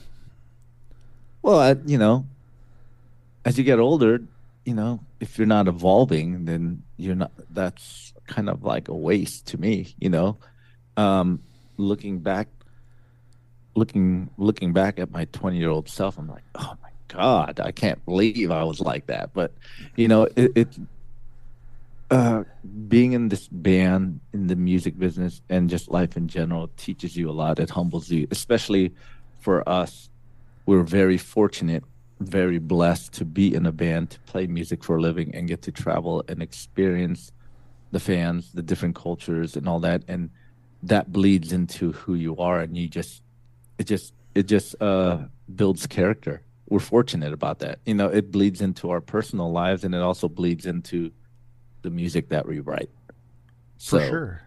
[1.45, 2.25] Well, you know,
[3.45, 4.23] as you get older,
[4.65, 7.33] you know, if you're not evolving, then you're not.
[7.51, 9.95] That's kind of like a waste to me.
[9.99, 10.39] You know,
[10.97, 11.43] um,
[11.77, 12.49] looking back,
[13.75, 17.73] looking looking back at my 20 year old self, I'm like, oh my god, I
[17.73, 19.35] can't believe I was like that.
[19.35, 19.53] But
[19.97, 20.69] you know, it, it
[22.11, 22.45] uh,
[22.89, 27.29] being in this band in the music business and just life in general teaches you
[27.29, 27.59] a lot.
[27.59, 28.95] It humbles you, especially
[29.41, 30.09] for us.
[30.67, 31.85] We're very fortunate,
[32.21, 35.63] very blessed to be in a band, to play music for a living, and get
[35.63, 37.33] to travel and experience
[37.93, 40.03] the fans, the different cultures, and all that.
[40.09, 40.31] And
[40.83, 43.23] that bleeds into who you are, and you just,
[43.79, 45.19] it just, it just uh,
[45.55, 46.43] builds character.
[46.69, 47.79] We're fortunate about that.
[47.85, 51.13] You know, it bleeds into our personal lives, and it also bleeds into
[51.83, 52.91] the music that we write.
[53.79, 54.43] For So, sure.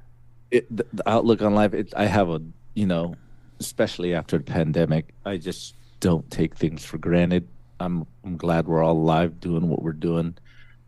[0.52, 2.42] it, the, the outlook on life it, i have a
[2.74, 3.16] you know
[3.60, 7.48] especially after the pandemic i just don't take things for granted
[7.80, 10.36] i'm i'm glad we're all alive doing what we're doing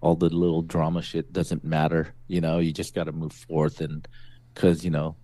[0.01, 3.81] all the little drama shit doesn't matter you know you just got to move forth
[3.81, 4.07] and
[4.53, 5.15] because you know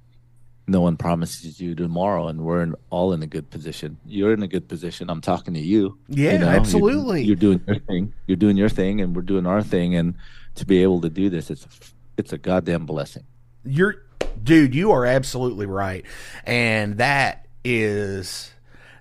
[0.67, 3.97] no one promises you tomorrow, and we're in, all in a good position.
[4.05, 5.09] You're in a good position.
[5.09, 5.97] I'm talking to you.
[6.07, 6.45] Yeah, you know?
[6.45, 7.23] You're- absolutely.
[7.23, 8.13] You're, doing your thing.
[8.27, 9.95] You're doing your thing, and we're doing our thing.
[9.95, 10.15] And
[10.55, 11.69] to be able to do this, it's a,
[12.17, 13.23] it's a goddamn blessing.
[13.63, 14.03] You're,
[14.41, 16.05] dude, you are absolutely right.
[16.45, 18.51] And that is,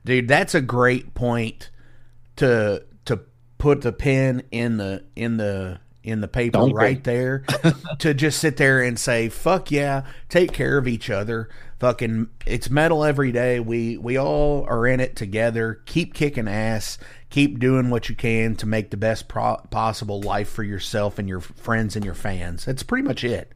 [0.05, 1.71] dude, that's a great point
[2.37, 3.21] to to
[3.59, 7.15] put the pen in the in the in the paper Don't right they?
[7.17, 7.45] there
[7.99, 11.49] to just sit there and say fuck yeah take care of each other.
[11.81, 13.61] Fucking it's metal every day.
[13.61, 15.81] We we all are in it together.
[15.87, 16.99] Keep kicking ass.
[17.31, 21.29] Keep doing what you can to make the best pro- possible life for yourself and
[21.29, 22.65] your friends and your fans.
[22.65, 23.51] That's pretty much it.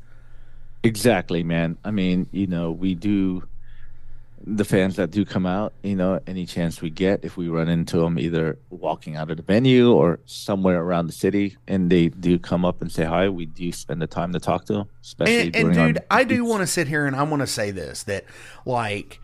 [0.83, 1.79] Exactly, man.
[1.85, 3.45] I mean, you know, we do
[4.45, 7.69] the fans that do come out, you know, any chance we get, if we run
[7.69, 12.09] into them either walking out of the venue or somewhere around the city, and they
[12.09, 14.89] do come up and say hi, we do spend the time to talk to them.
[15.03, 17.71] Especially and, and dude, I do want to sit here and I want to say
[17.71, 18.25] this that
[18.65, 19.21] like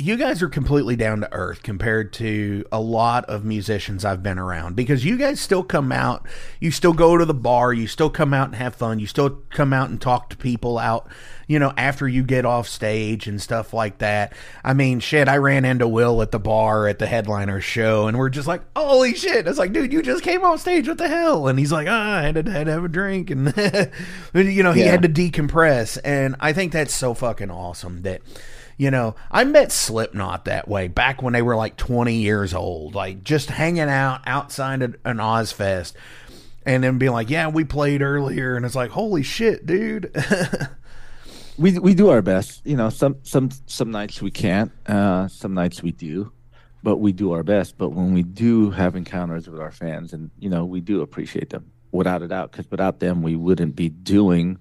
[0.00, 4.38] you guys are completely down to earth compared to a lot of musicians I've been
[4.38, 6.26] around because you guys still come out,
[6.58, 9.42] you still go to the bar, you still come out and have fun, you still
[9.50, 11.06] come out and talk to people out,
[11.46, 14.32] you know, after you get off stage and stuff like that.
[14.64, 18.18] I mean, shit, I ran into Will at the bar at the headliner show and
[18.18, 19.46] we're just like, holy shit.
[19.46, 20.88] It's like, dude, you just came off stage.
[20.88, 21.46] What the hell?
[21.46, 23.30] And he's like, ah, I had to, had to have a drink.
[23.30, 23.52] And,
[24.34, 24.92] you know, he Yeah.
[24.92, 25.98] had to decompress.
[26.02, 28.22] And I think that's so fucking awesome that,
[28.80, 32.94] you know, I met Slipknot that way back when they were like 20 years old,
[32.94, 35.92] like just hanging out outside an Ozzfest
[36.64, 38.56] and then being like, yeah, we played earlier.
[38.56, 40.10] And it's like, holy shit, dude.
[41.58, 42.62] we we do our best.
[42.64, 46.32] You know, some some some nights we can't, uh, some nights we do,
[46.82, 47.76] but we do our best.
[47.76, 51.50] But when we do have encounters with our fans, and you know, we do appreciate
[51.50, 54.58] them without a doubt, because without them, we wouldn't be doing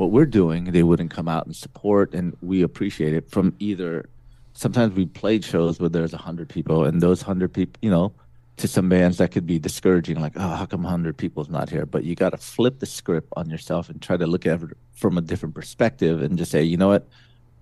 [0.00, 0.64] what we're doing.
[0.64, 4.08] They wouldn't come out and support, and we appreciate it from either.
[4.54, 8.10] Sometimes we played shows where there's a hundred people, and those hundred people, you know,
[8.56, 11.84] to some bands that could be discouraging, like, oh, how come 100 people's not here?
[11.84, 14.70] But you got to flip the script on yourself and try to look at it
[14.94, 17.06] from a different perspective and just say, you know what,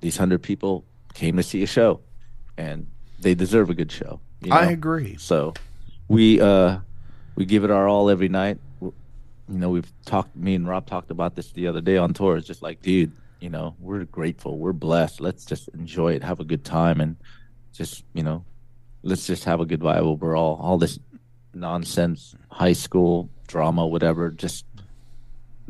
[0.01, 0.84] these 100 people
[1.14, 2.01] came to see a show,
[2.57, 2.86] and
[3.18, 4.20] they deserve a good show.
[4.43, 5.16] you I agree.
[5.18, 5.55] So
[6.07, 6.78] we uh
[7.34, 8.59] we give it our all every night.
[9.49, 10.36] You know, we've talked.
[10.36, 12.36] Me and Rob talked about this the other day on tour.
[12.36, 15.20] It's just like, dude, you know, we're grateful, we're blessed.
[15.20, 17.16] Let's just enjoy it, have a good time, and
[17.72, 18.44] just you know,
[19.03, 20.59] let's just have a good vibe overall.
[20.61, 20.99] All this
[21.55, 24.30] nonsense, high school drama, whatever.
[24.30, 24.64] Just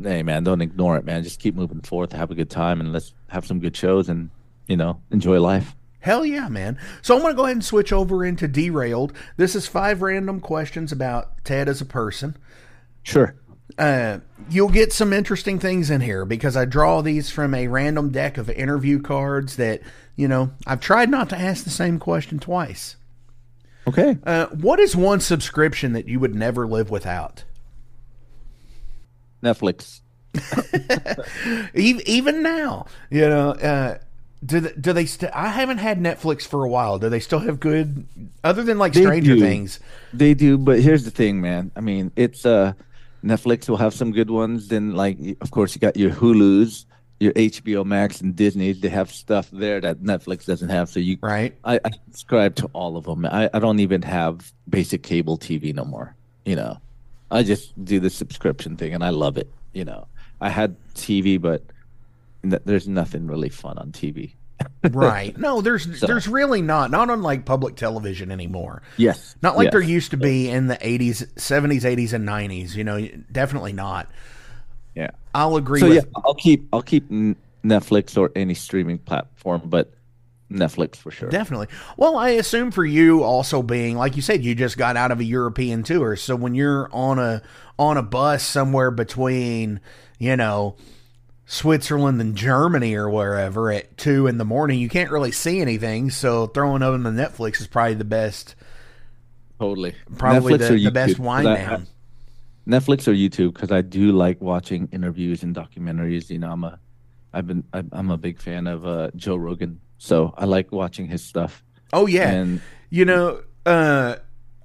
[0.03, 1.23] hey, man, don't ignore it, man.
[1.23, 4.31] Just keep moving forth, have a good time, and let's have some good shows, and
[4.67, 5.75] you know, enjoy life.
[6.01, 6.79] Hell yeah, man.
[7.03, 9.13] So I'm going to go ahead and switch over into Derailed.
[9.37, 12.37] This is five random questions about Ted as a person.
[13.03, 13.35] Sure.
[13.77, 18.11] Uh, you'll get some interesting things in here because I draw these from a random
[18.11, 19.83] deck of interview cards that,
[20.17, 22.97] you know, I've tried not to ask the same question twice.
[23.87, 24.19] Okay.
[24.25, 27.45] Uh, what is one subscription that you would never live without?
[29.43, 30.01] Netflix.
[31.75, 33.99] Even, even now, you know, uh,
[34.45, 36.99] do they, do they st- I haven't had Netflix for a while.
[36.99, 38.07] Do they still have good,
[38.45, 39.41] other than like Stranger do.
[39.41, 39.81] Things?
[40.13, 41.73] They do, but here's the thing, man.
[41.75, 42.75] I mean, it's uh
[43.25, 44.69] Netflix will have some good ones.
[44.69, 46.87] Then, like, of course, you got your Hulu's,
[47.21, 48.73] your HBO Max, and Disney.
[48.73, 50.89] They have stuff there that Netflix doesn't have.
[50.89, 51.55] So you, Right.
[51.65, 53.27] I, I subscribe to all of them.
[53.27, 56.15] I, I don't even have basic cable TV no more.
[56.45, 56.79] You know,
[57.31, 59.51] I just do the subscription thing, and I love it.
[59.73, 60.07] You know,
[60.41, 61.63] I had TV, but
[62.43, 64.35] there's nothing really fun on TV.
[64.91, 65.37] Right.
[65.37, 66.91] No, there's there's really not.
[66.91, 68.83] Not on like public television anymore.
[68.97, 69.73] Yes, Not like yes.
[69.73, 72.75] there used to be in the 80s, 70s, 80s, and 90s.
[72.75, 74.09] You know, definitely not.
[74.95, 75.11] Yeah.
[75.35, 76.05] I'll agree So with.
[76.05, 77.09] yeah, I'll keep I'll keep
[77.65, 79.93] Netflix or any streaming platform, but
[80.51, 81.29] Netflix for sure.
[81.29, 81.69] Definitely.
[81.97, 85.21] Well, I assume for you also being like you said, you just got out of
[85.21, 86.17] a European tour.
[86.17, 87.43] So when you're on a
[87.79, 89.81] on a bus somewhere between,
[90.19, 90.77] you know,
[91.51, 96.11] Switzerland and Germany or wherever at two in the morning, you can't really see anything.
[96.11, 98.55] So throwing on the Netflix is probably the best,
[99.59, 99.95] Totally.
[100.19, 101.87] probably Netflix the, or the best YouTube, wine 'cause I- down.
[102.69, 106.29] Netflix or YouTube because I do like watching interviews and documentaries.
[106.29, 106.79] You know, I'm a
[107.33, 111.09] I've been I'm I'm a big fan of uh, Joe Rogan, so I like watching
[111.09, 111.65] his stuff.
[111.95, 112.29] Oh yeah.
[112.31, 114.17] And You know, uh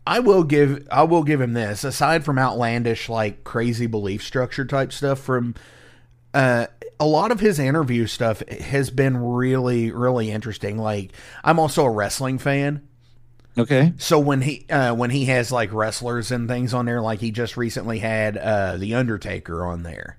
[0.06, 1.86] I will give I will give him this.
[1.86, 5.56] Aside from outlandish like crazy belief structure type stuff from
[6.34, 6.68] uh
[7.00, 10.78] a lot of his interview stuff has been really really interesting.
[10.78, 11.12] Like
[11.44, 12.88] I'm also a wrestling fan.
[13.58, 17.20] okay, So when he uh when he has like wrestlers and things on there like
[17.20, 20.18] he just recently had uh The Undertaker on there.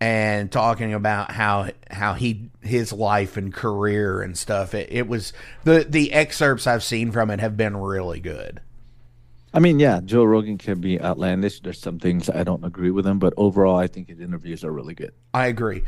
[0.00, 4.74] and talking about how how he his life and career and stuff.
[4.74, 5.32] It, it was
[5.64, 8.60] the the excerpts I've seen from it have been really good.
[9.52, 11.60] I mean, yeah, Joe Rogan can be outlandish.
[11.60, 14.70] There's some things I don't agree with him, but overall, I think his interviews are
[14.70, 15.12] really good.
[15.34, 15.82] I agree.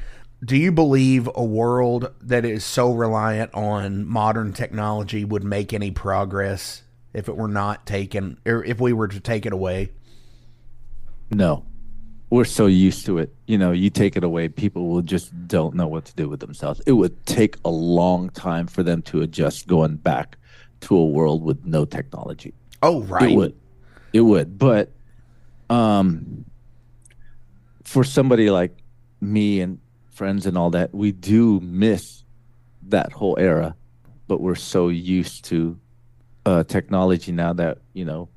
[0.45, 5.93] Do you believe a world that is so reliant on modern technology would make any
[5.93, 6.83] progress
[7.13, 9.91] if it were not taken, or if we were to take it away?
[11.31, 11.65] No,
[12.31, 13.33] we're so used to it.
[13.47, 16.41] You know, you take it away, people will just don't know what to do with
[16.41, 16.81] themselves.
[16.87, 20.37] It would take a long time for them to adjust going back
[20.81, 22.55] to a world with no technology.
[22.83, 23.31] Oh, right.
[23.31, 23.55] It would.
[24.13, 24.59] It would.
[24.59, 24.91] But
[25.71, 26.45] um
[27.85, 28.77] for somebody like
[29.21, 29.79] me and
[30.11, 32.25] friends and all that, we do miss
[32.89, 33.75] that whole era,
[34.29, 35.79] but we're so used to
[36.47, 38.29] uh technology now that, you know,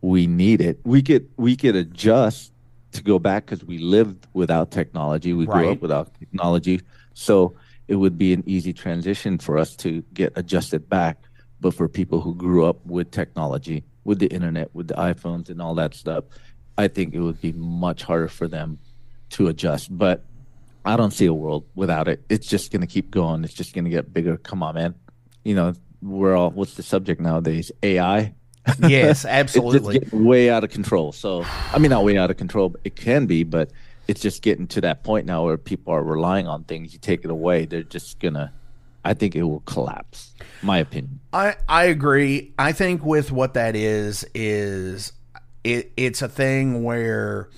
[0.00, 0.80] we need it.
[0.84, 2.52] We could we could adjust
[2.92, 5.32] to go back because we lived without technology.
[5.32, 6.80] We grew up without technology.
[7.14, 7.54] So
[7.86, 11.18] it would be an easy transition for us to get adjusted back.
[11.60, 15.60] But for people who grew up with technology, with the internet, with the iPhones and
[15.60, 16.24] all that stuff,
[16.78, 18.78] I think it would be much harder for them
[19.30, 19.96] to adjust.
[19.96, 20.24] But
[20.84, 22.22] I don't see a world without it.
[22.28, 23.44] It's just going to keep going.
[23.44, 24.36] It's just going to get bigger.
[24.38, 24.94] Come on, man.
[25.44, 27.70] You know, we're all, what's the subject nowadays?
[27.82, 28.34] AI?
[28.86, 29.98] Yes, it's absolutely.
[29.98, 31.12] getting way out of control.
[31.12, 33.70] So, I mean, not way out of control, but it can be, but
[34.06, 36.92] it's just getting to that point now where people are relying on things.
[36.92, 38.52] You take it away, they're just gonna.
[39.04, 40.32] I think it will collapse.
[40.62, 41.20] My opinion.
[41.32, 42.52] I I agree.
[42.58, 45.12] I think with what that is is
[45.64, 47.48] it it's a thing where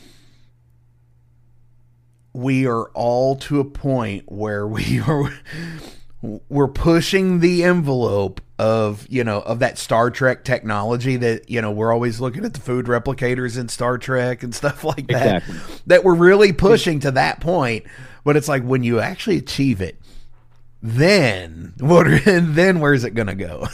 [2.32, 5.32] we are all to a point where we are
[6.48, 11.72] we're pushing the envelope of you know of that Star Trek technology that you know
[11.72, 15.80] we're always looking at the food replicators in Star Trek and stuff like that Exactly.
[15.88, 17.84] that we're really pushing to that point
[18.24, 19.98] but it's like when you actually achieve it
[20.82, 23.66] then what And then where's it going to go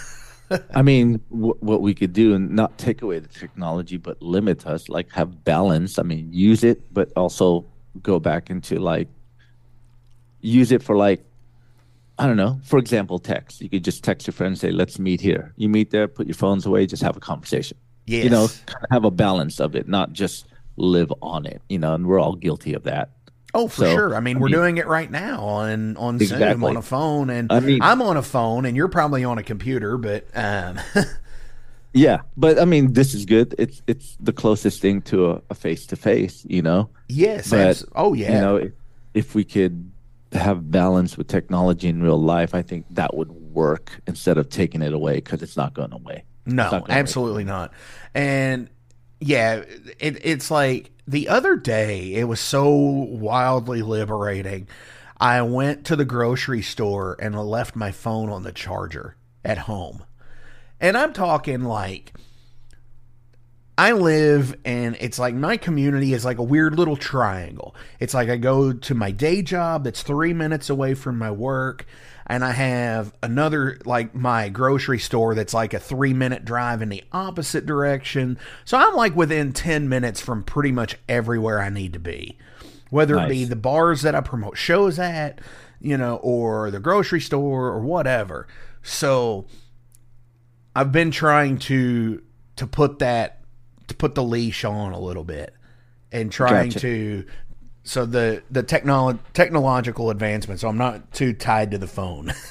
[0.74, 4.66] I mean, w- what we could do and not take away the technology, but limit
[4.66, 5.98] us, like have balance.
[5.98, 7.66] I mean, use it, but also
[8.02, 9.08] go back into like
[10.40, 11.24] use it for like
[12.18, 12.60] I don't know.
[12.64, 13.60] For example, text.
[13.60, 16.26] You could just text your friend and say, "Let's meet here." You meet there, put
[16.26, 17.76] your phones away, just have a conversation.
[18.24, 20.46] You know, kind of have a balance of it, not just
[20.76, 21.62] live on it.
[21.68, 23.10] You know, and we're all guilty of that.
[23.54, 24.14] Oh, for So, sure.
[24.14, 27.30] I mean, I we're mean- doing it right now on on Zoom on a phone,
[27.30, 29.96] and I mean- I'm on a phone, and you're probably on a computer.
[29.96, 30.78] But um,
[31.94, 33.54] Yeah, but I mean, this is good.
[33.58, 36.44] It's it's the closest thing to a face to face.
[36.48, 36.90] You know.
[37.08, 38.72] yes, But, oh yeah, you know if,
[39.14, 39.90] if we could
[40.32, 44.82] have balance with technology in real life i think that would work instead of taking
[44.82, 47.72] it away because it's not going away no, not absolutely not.
[48.14, 48.68] And
[49.20, 49.62] yeah,
[49.98, 54.68] it, it's like the other day, it was so wildly liberating.
[55.18, 60.04] I went to the grocery store and left my phone on the charger at home,
[60.80, 62.12] and I'm talking like.
[63.80, 67.76] I live and it's like my community is like a weird little triangle.
[68.00, 71.86] It's like I go to my day job that's three minutes away from my work,
[72.28, 76.90] and I have another like my grocery store that's like a three minute drive in
[76.90, 78.38] the opposite direction.
[78.64, 82.36] So I'm like within 10 minutes from pretty much everywhere I need to be.
[82.90, 85.40] Whether it be the bars that I promote shows at,
[85.80, 88.46] you know, or the grocery store or whatever.
[88.82, 89.46] So
[90.74, 92.22] I've been trying to
[92.56, 93.42] to put that
[93.88, 95.54] to put the leash on a little bit
[96.12, 96.80] and trying Gotcha.
[96.80, 97.26] to
[97.88, 102.32] so the the technolo- technological advancement so I'm not too tied to the phone.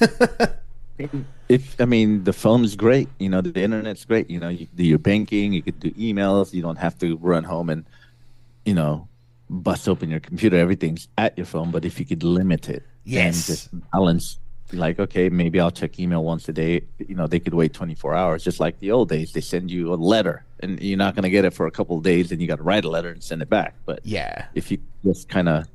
[1.47, 4.65] if i mean the phone is great you know the internet's great you know you
[4.73, 7.85] do your banking you could do emails you don't have to run home and
[8.65, 9.07] you know
[9.49, 13.35] bust open your computer everything's at your phone but if you could limit it Yes.
[13.35, 14.39] and just balance
[14.73, 18.15] like okay maybe i'll check email once a day you know they could wait 24
[18.15, 21.24] hours just like the old days they send you a letter and you're not going
[21.24, 23.10] to get it for a couple of days and you got to write a letter
[23.10, 23.76] and send it back.
[23.86, 24.45] But yeah.
[24.55, 25.68] if you just kind of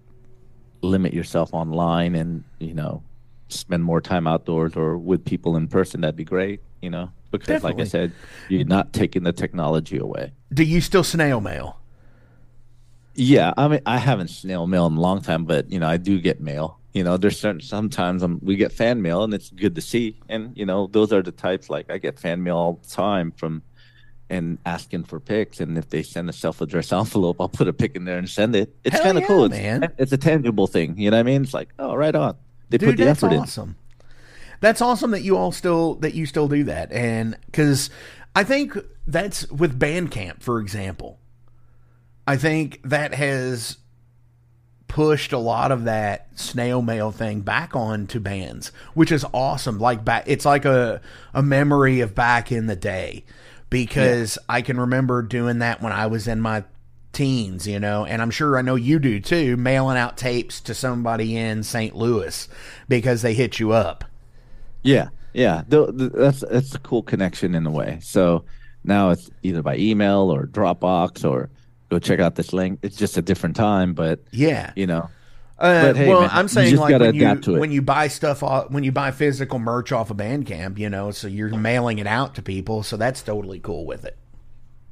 [0.83, 3.03] limit yourself online and you know
[3.49, 7.11] spend more time outdoors or with people in person that'd be great you know?
[7.31, 8.13] Because like i said
[8.51, 10.33] you're not taking the technology away.
[10.53, 11.79] Do you still snail mail?
[13.15, 15.97] yeah i mean i haven't snail mail in a long time but you know i
[15.97, 16.79] do get mail.
[16.93, 20.19] You know there's certain sometimes um, we get fan mail and it's good to see.
[20.29, 23.33] And you know those are the types like i get fan mail all the time
[23.33, 23.63] from
[24.33, 27.95] and asking for pics and if they send a self-addressed envelope i'll put a pic
[27.95, 29.93] in there and send it it's kind of yeah, cool it's, man.
[29.99, 32.37] it's a tangible thing you know what i mean it's like oh right on
[32.73, 33.77] they Dude, put the that's effort awesome.
[34.61, 37.91] That's awesome that you all still that you still do that, and because
[38.35, 41.19] I think that's with Bandcamp, for example.
[42.27, 43.77] I think that has
[44.87, 49.79] pushed a lot of that snail mail thing back onto bands, which is awesome.
[49.79, 51.03] Like back, it's like a
[51.35, 53.25] a memory of back in the day
[53.73, 56.65] because I can remember doing that when I was in my
[57.13, 60.75] teens, you know, and I'm sure I know you do too, mailing out tapes to
[60.75, 61.95] somebody in St.
[61.95, 62.49] Louis
[62.89, 64.05] because they hit you up.
[64.83, 65.63] Yeah, yeah.
[65.69, 67.99] That's that's a cool connection in a way.
[68.03, 68.45] So
[68.85, 71.51] now it's either by email or Dropbox or
[71.89, 72.79] go check out this link.
[72.83, 74.73] It's just a different time, but Yeah.
[74.75, 75.09] you know,
[75.63, 78.71] Uh, But hey, well, man, I'm saying like when you when you buy stuff off,
[78.71, 82.35] when you buy physical merch off of Bandcamp, you know, so you're mailing it out
[82.37, 84.19] to people, so that's totally cool with it.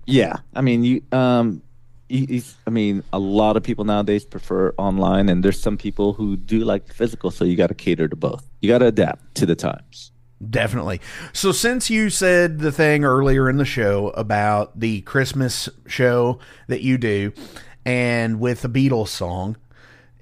[0.06, 0.36] yeah.
[0.54, 1.62] I mean, you um,
[2.08, 6.36] you, I mean, a lot of people nowadays prefer online, and there's some people who
[6.36, 7.30] do like physical.
[7.30, 8.48] So you got to cater to both.
[8.60, 10.12] You got to adapt to the times.
[10.48, 11.02] Definitely.
[11.34, 16.80] So since you said the thing earlier in the show about the Christmas show that
[16.82, 17.32] you do,
[17.84, 19.56] and with the Beatles song,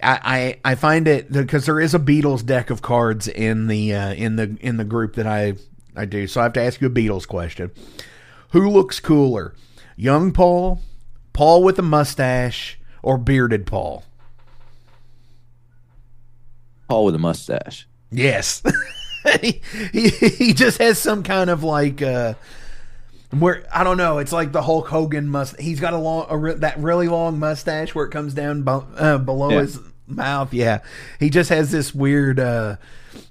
[0.03, 3.94] I I, I find it because there is a Beatles deck of cards in the
[3.94, 5.55] uh, in the in the group that I
[5.96, 6.26] I do.
[6.26, 7.70] So I have to ask you a Beatles question:
[8.51, 9.55] Who looks cooler,
[9.96, 10.80] young Paul,
[11.32, 14.05] Paul with a mustache, or bearded Paul?
[16.88, 17.86] Paul with a mustache.
[18.11, 18.62] Yes.
[19.40, 19.61] he,
[19.92, 22.34] he he just has some kind of like uh
[23.31, 24.18] where I don't know.
[24.18, 25.59] It's like the Hulk Hogan must.
[25.61, 28.85] He's got a long, a, re- that really long mustache where it comes down bu-
[28.97, 29.61] uh, below Yeah.
[29.62, 30.55] his mouth.
[30.55, 30.81] Yeah,
[31.20, 32.76] he just has this weird, uh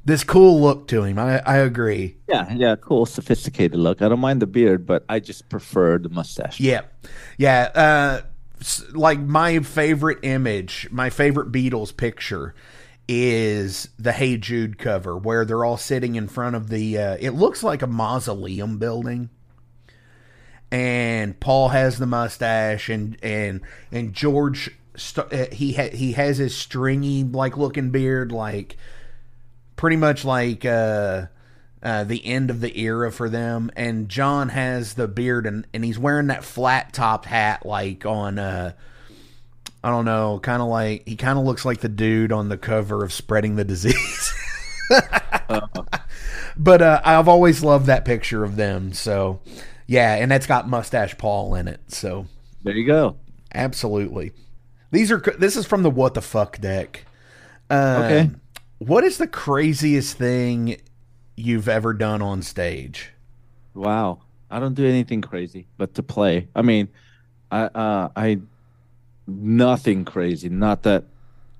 [0.05, 1.17] this cool look to him.
[1.19, 2.17] I I agree.
[2.29, 4.01] Yeah, yeah, cool, sophisticated look.
[4.01, 6.59] I don't mind the beard, but I just prefer the mustache.
[6.59, 6.81] Yeah,
[7.37, 7.71] yeah.
[7.73, 8.21] Uh,
[8.93, 12.53] like my favorite image, my favorite Beatles picture
[13.07, 16.97] is the Hey Jude cover where they're all sitting in front of the.
[16.97, 19.29] Uh, it looks like a mausoleum building,
[20.71, 23.61] and Paul has the mustache, and and
[23.91, 24.71] and George.
[24.95, 28.77] St- uh, he ha- he has his stringy like looking beard like
[29.75, 31.27] pretty much like uh,
[31.81, 33.71] uh, the end of the era for them.
[33.75, 38.39] And John has the beard and, and he's wearing that flat topped hat like on
[38.39, 38.73] uh,
[39.83, 42.57] I don't know, kind of like he kind of looks like the dude on the
[42.57, 44.33] cover of Spreading the Disease.
[46.57, 48.91] but uh, I've always loved that picture of them.
[48.91, 49.39] So
[49.87, 51.79] yeah, and that's got mustache Paul in it.
[51.87, 52.27] So
[52.63, 53.15] There you go.
[53.55, 54.31] absolutely,
[54.91, 57.05] these are this is from the What the Fuck deck.
[57.69, 58.29] Um, Okay.
[58.79, 60.79] What is the craziest thing
[61.35, 63.11] you've ever done on stage?
[63.73, 64.19] Wow.
[64.51, 66.47] I don't do anything crazy but to play.
[66.55, 66.87] I mean,
[67.51, 68.39] I uh I
[69.25, 71.03] nothing crazy, not that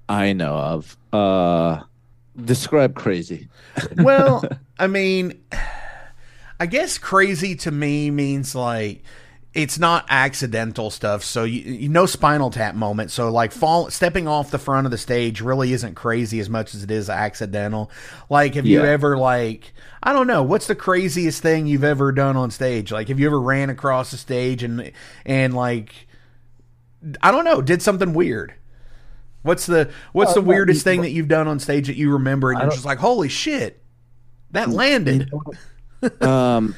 [0.08, 0.96] I know of.
[1.12, 1.82] Uh
[2.46, 3.50] describe crazy.
[3.98, 4.44] Well,
[4.80, 5.42] I mean,
[6.60, 9.04] I guess crazy to me means like
[9.54, 11.24] it's not accidental stuff.
[11.24, 13.12] So you, you no spinal tap moment.
[13.12, 16.76] So like fall stepping off the front of the stage really isn't crazy as much
[16.76, 17.92] as it is accidental.
[18.30, 22.38] Like have you ever like I don't know, what's the craziest thing you've ever done
[22.38, 22.92] on stage?
[22.92, 24.92] Like have you ever ran across the stage and
[25.26, 26.08] and like
[27.22, 28.54] I don't know, did something weird?
[29.44, 32.52] What's the what's the weirdest you- thing that you've done on stage that you remember
[32.52, 33.82] and you're just like, holy shit,
[34.52, 35.32] that landed?
[36.22, 36.76] Um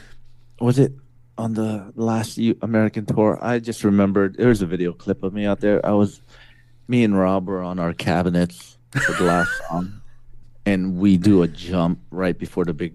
[0.59, 0.93] was it
[1.38, 3.38] on the last U- American tour?
[3.41, 5.86] I just remembered there's a video clip of me out there.
[5.86, 6.22] I was
[6.88, 10.01] me and Rob were on our cabinets for the last song
[10.65, 12.93] and we do a jump right before the big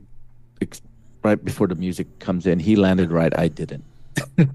[1.23, 2.59] right before the music comes in.
[2.59, 3.85] He landed right, I didn't.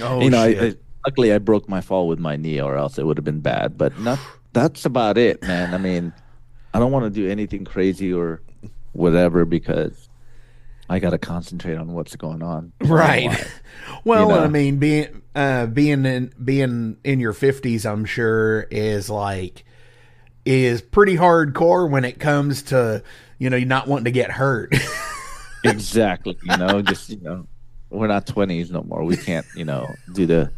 [0.00, 0.48] Oh, you know, I.
[0.48, 0.74] I,
[1.04, 3.76] luckily I broke my fall with my knee, or else it would have been bad.
[3.76, 4.18] But not.
[4.52, 5.74] That's about it, man.
[5.74, 6.12] I mean,
[6.74, 8.42] I don't want to do anything crazy or
[8.92, 10.08] whatever because
[10.88, 12.72] I got to concentrate on what's going on.
[12.80, 13.30] Right.
[14.04, 14.44] Well, You know?
[14.44, 19.64] I mean, being uh, being in being in your fifties, I'm sure is like
[20.44, 23.02] is pretty hardcore when it comes to
[23.38, 24.74] you know you not wanting to get hurt.
[25.64, 26.36] exactly.
[26.42, 27.46] You know, just you know,
[27.90, 29.04] we're not twenties no more.
[29.04, 30.52] We can't, you know, do the.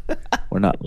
[0.49, 0.79] We're not,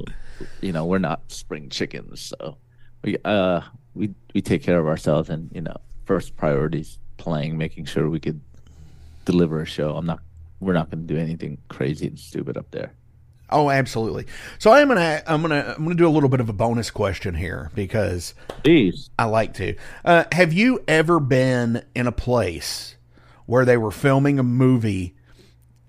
[0.61, 2.33] you know, we're not spring chickens.
[2.39, 2.57] So
[3.05, 3.61] we uh
[3.95, 5.77] we we take care of ourselves, and you know,
[6.07, 8.41] first priorities playing, making sure we could
[9.31, 9.95] deliver a show.
[9.97, 10.21] I'm not.
[10.61, 12.93] We're not going to do anything crazy and stupid up there.
[13.51, 14.27] oh, absolutely.
[14.59, 17.35] So I'm gonna I'm gonna I'm gonna do a little bit of a bonus question
[17.35, 19.09] here because Please.
[19.19, 19.77] I like to.
[20.05, 22.97] Uh, have you ever been in a place
[23.47, 25.15] where they were filming a movie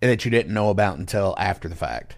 [0.02, 2.18] that you didn't know about until after the fact?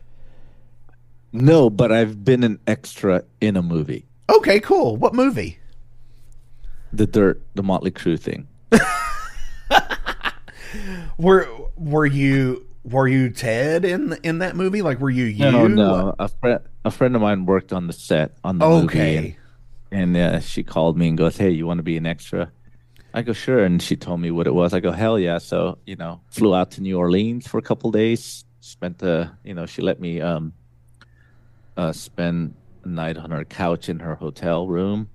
[1.32, 4.06] No, but I've been an extra in a movie.
[4.30, 4.98] Okay, cool.
[4.98, 5.58] What movie?
[6.92, 8.48] The Dirt, the Motley Crue thing.
[11.18, 14.82] Were were you were you Ted in in that movie?
[14.82, 15.52] Like were you you?
[15.52, 16.16] No, no.
[16.20, 19.00] A friend, a friend of mine worked on the set on the movie.
[19.00, 19.38] and Okay.
[19.92, 22.52] and uh, she called me and goes, "Hey, you want to be an extra?"
[23.14, 24.74] I go, "Sure," and she told me what it was.
[24.74, 27.92] I go, "Hell yeah!" So you know, flew out to New Orleans for a couple
[27.92, 28.46] days.
[28.62, 30.54] Spent the, you know, she let me um,
[31.78, 32.54] uh, spend
[32.84, 35.10] a night on her couch in her hotel room.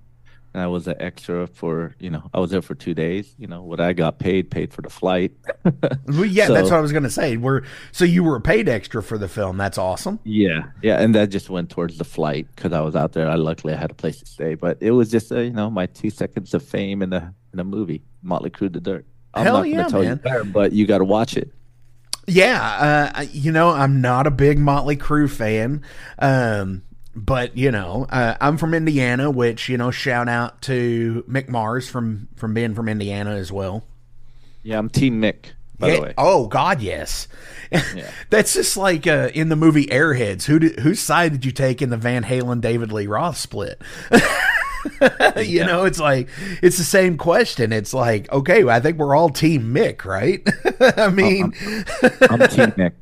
[0.57, 3.31] And I was an extra for, you know, I was there for two days.
[3.37, 5.33] You know, what I got paid, paid for the flight.
[6.07, 7.37] Well, yeah, that's what I was going to say.
[7.37, 9.57] We're so you were paid extra for the film.
[9.57, 10.19] That's awesome.
[10.23, 13.29] Yeah, yeah, and that just went towards the flight because I was out there.
[13.29, 15.69] I luckily I had a place to stay, but it was just uh, you know
[15.69, 19.05] my two seconds of fame in the in a movie, Motley Crue, The Dirt.
[19.33, 20.09] I'm Hell not gonna yeah, tell man.
[20.09, 21.51] you better, but you got to watch it.
[22.25, 25.83] Yeah, uh, you know, I'm not a big Motley Crue fan,
[26.19, 26.83] um,
[27.17, 31.89] but you know, uh, I'm from Indiana, which you know, shout out to Mick Mars
[31.89, 33.83] from from being from Indiana as well.
[34.63, 36.13] Yeah, I'm Team Mick, by Yeah, the way.
[36.17, 37.27] Oh God, yes.
[38.29, 40.45] That's just like uh, in the movie Airheads.
[40.45, 43.81] Who did, whose side did you take in the Van Halen David Lee Roth split?
[45.37, 46.29] you know, it's like
[46.61, 47.73] it's the same question.
[47.73, 50.47] It's like, okay, I think we're all Team Mick, right?
[50.97, 51.53] I mean,
[52.29, 52.93] I'm Team Mick.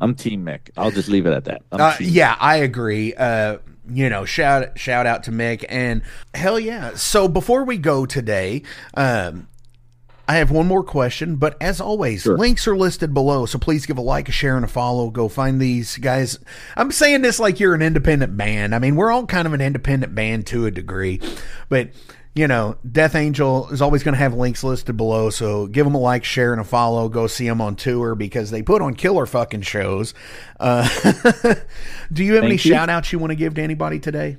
[0.00, 0.70] I'm Team Mick.
[0.76, 1.62] I'll just leave it at that.
[1.70, 3.14] Uh, yeah, I agree.
[3.14, 6.02] Uh, you know, shout shout out to Mick and
[6.34, 6.94] hell yeah.
[6.94, 8.62] So before we go today,
[8.94, 9.48] um,
[10.26, 13.44] I have one more question, but as always, links are listed below.
[13.44, 15.10] So please give a like, a share, and a follow.
[15.10, 16.38] Go find these guys.
[16.76, 18.74] I'm saying this like you're an independent band.
[18.74, 21.20] I mean, we're all kind of an independent band to a degree,
[21.68, 21.90] but
[22.34, 25.30] you know, Death Angel is always going to have links listed below.
[25.30, 27.08] So give them a like, share, and a follow.
[27.08, 30.14] Go see them on tour because they put on killer fucking shows.
[30.58, 30.88] Uh,
[32.12, 32.72] do you have any Thank you.
[32.72, 34.38] shout outs you want to give to anybody today?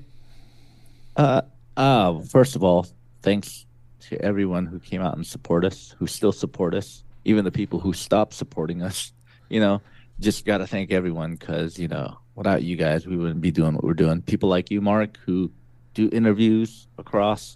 [1.15, 1.43] Uh,
[1.77, 2.85] uh, first of all,
[3.21, 3.65] thanks
[4.01, 7.79] to everyone who came out and support us, who still support us, even the people
[7.79, 9.11] who stopped supporting us.
[9.47, 9.79] You know,
[10.19, 13.75] just got to thank everyone because you know, without you guys, we wouldn't be doing
[13.75, 14.23] what we're doing.
[14.23, 15.51] People like you, Mark, who
[15.93, 17.55] do interviews across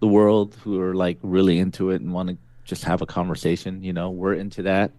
[0.00, 3.82] the world, who are like really into it and want to just have a conversation.
[3.82, 4.92] You know, we're into that.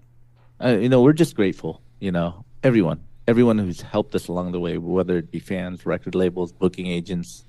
[0.64, 1.82] Uh, you know, we're just grateful.
[2.00, 6.16] You know, everyone, everyone who's helped us along the way, whether it be fans, record
[6.16, 7.44] labels, booking agents,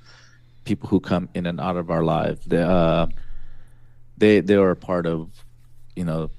[0.65, 2.45] people who come in and out of our lives.
[2.47, 3.07] They, uh,
[4.17, 5.31] they they are a part of,
[5.97, 6.31] you know,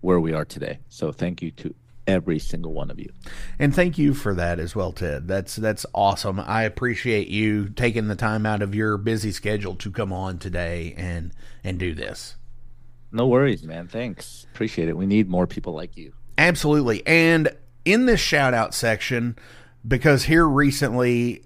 [0.00, 0.78] where we are today.
[0.88, 1.74] So thank you to
[2.08, 3.12] every single one of you.
[3.58, 5.28] And thank you for that as well, Ted.
[5.28, 6.40] That's that's awesome.
[6.40, 10.94] I appreciate you taking the time out of your busy schedule to come on today
[10.96, 11.32] and
[11.62, 12.34] and do this.
[13.12, 13.86] No worries, man.
[13.86, 14.46] Thanks.
[14.52, 14.96] Appreciate it.
[14.96, 16.12] We need more people like you.
[16.36, 17.06] Absolutely.
[17.06, 17.50] And
[17.84, 19.36] in this shout out section,
[19.86, 21.44] because here recently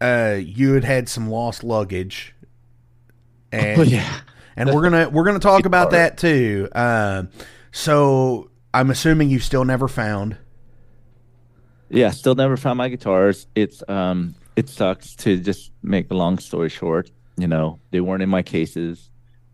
[0.00, 2.34] uh you had had some lost luggage.
[3.52, 4.20] And Oh yeah.
[4.56, 6.68] and we're gonna we're gonna talk about that too.
[6.72, 7.24] Uh,
[7.72, 10.36] so I'm assuming you still never found.
[11.88, 13.46] Yeah, still never found my guitars.
[13.54, 17.10] It's um it sucks to just make a long story short.
[17.36, 19.10] You know, they weren't in my cases.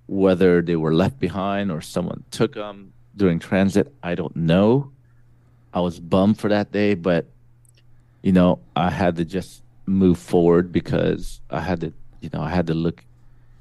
[0.07, 4.93] Whether they were left behind or someone took them during transit, I don't know.
[5.73, 7.27] I was bummed for that day, but
[8.23, 12.51] you know, I had to just move forward because I had to, you know, I
[12.51, 13.05] had to look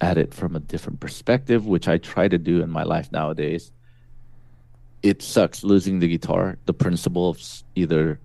[0.01, 3.71] at it from a different perspective, which I try to do in my life nowadays.
[5.05, 6.57] It sucks losing the guitar.
[6.65, 7.39] The principle of
[7.75, 8.19] either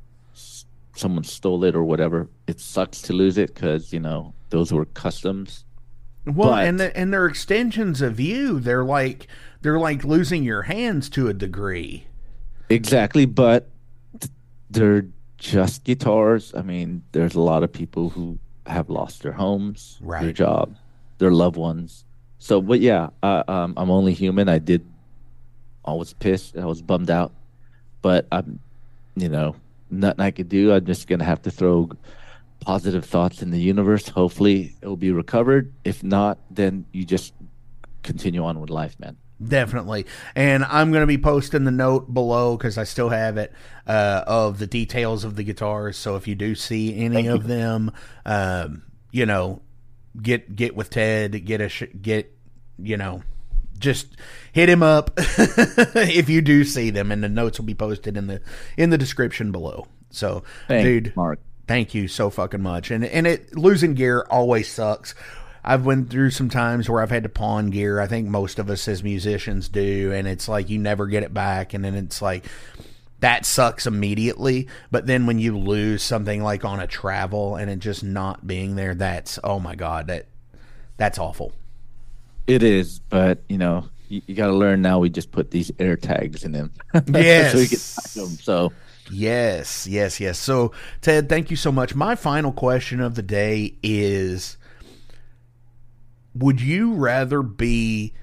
[0.96, 2.26] someone stole it or whatever.
[2.46, 5.64] It sucks to lose it because you know those were customs.
[6.24, 8.60] Well, But- and the, and they're extensions of you.
[8.60, 9.26] They're like
[9.60, 12.06] they're like losing your hands to a degree.
[12.70, 13.68] Exactly, but
[14.70, 15.06] they're
[15.36, 16.54] just guitars.
[16.54, 20.76] I mean, there's a lot of people who have lost their homes, their job,
[21.18, 22.06] their loved ones.
[22.38, 24.48] So, but yeah, uh, um, I'm only human.
[24.48, 24.82] I did.
[25.84, 26.56] I was pissed.
[26.56, 27.32] I was bummed out,
[28.02, 28.60] but I'm,
[29.16, 29.56] you know,
[29.90, 30.72] nothing I could do.
[30.72, 31.90] I'm just gonna have to throw
[32.60, 34.08] positive thoughts in the universe.
[34.08, 35.72] Hopefully, it will be recovered.
[35.84, 37.32] If not, then you just
[38.02, 39.16] continue on with life, man.
[39.42, 40.04] Definitely.
[40.34, 43.52] And I'm going to be posting the note below because I still have it
[43.86, 45.96] uh, of the details of the guitars.
[45.96, 47.90] So if you do see any of them,
[48.26, 49.62] um, you know,
[50.20, 52.36] get get with Ted, get a sh- get,
[52.78, 53.22] you know,
[53.80, 54.06] just
[54.52, 58.26] hit him up if you do see them, and the notes will be posted in
[58.26, 58.40] the
[58.76, 59.86] in the description below.
[60.10, 61.40] So, Thanks, dude, Mark.
[61.66, 62.90] thank you so fucking much.
[62.90, 65.14] And and it losing gear always sucks.
[65.62, 68.00] I've went through some times where I've had to pawn gear.
[68.00, 71.34] I think most of us as musicians do, and it's like you never get it
[71.34, 72.46] back, and then it's like
[73.20, 74.68] that sucks immediately.
[74.90, 78.76] But then when you lose something like on a travel and it just not being
[78.76, 80.26] there, that's oh my god, that
[80.96, 81.52] that's awful.
[82.46, 84.98] It is, but you know, you, you got to learn now.
[84.98, 86.72] We just put these air tags in them,
[87.08, 87.52] Yes.
[87.52, 88.36] so we can find them.
[88.36, 88.72] So
[89.10, 90.38] Yes, yes, yes.
[90.38, 91.94] So, Ted, thank you so much.
[91.94, 94.56] My final question of the day is
[96.34, 98.14] would you rather be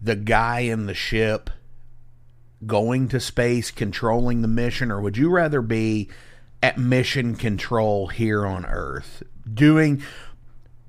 [0.00, 1.50] the guy in the ship
[2.66, 6.08] going to space controlling the mission or would you rather be
[6.62, 10.00] at mission control here on earth doing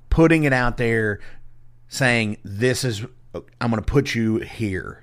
[0.08, 1.20] putting it out there
[1.94, 3.04] saying this is
[3.60, 5.02] i'm going to put you here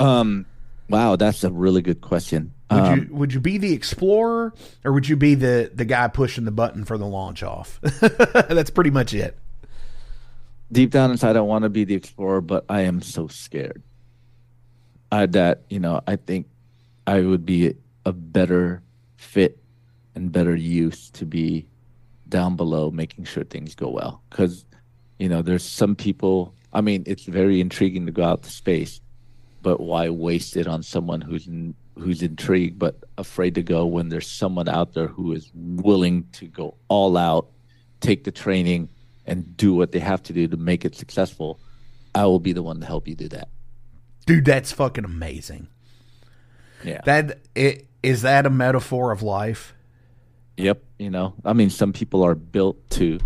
[0.00, 0.46] Um,
[0.88, 2.52] wow, that's a really good question.
[2.70, 4.52] would Um, you would you be the explorer
[4.84, 7.78] or would you be the the guy pushing the button for the launch off
[8.48, 9.38] that's pretty much it
[10.72, 13.82] deep down inside, I want to be the explorer, but I am so scared.
[15.12, 16.48] I that you know, I think
[17.06, 17.74] I would be
[18.06, 18.82] a better
[19.16, 19.58] fit
[20.14, 21.66] and better use to be
[22.28, 24.22] down below, making sure things go well.
[24.30, 24.64] Because
[25.22, 26.52] you know, there's some people.
[26.72, 29.00] I mean, it's very intriguing to go out to space,
[29.62, 31.48] but why waste it on someone who's
[31.96, 36.46] who's intrigued but afraid to go when there's someone out there who is willing to
[36.48, 37.46] go all out,
[38.00, 38.88] take the training,
[39.24, 41.60] and do what they have to do to make it successful?
[42.16, 43.48] I will be the one to help you do that.
[44.26, 45.68] dude that's fucking amazing
[46.84, 47.00] Yeah.
[47.04, 49.72] that it is that a metaphor of life
[50.56, 50.82] Yep.
[50.98, 53.20] You know, I mean, some people are built to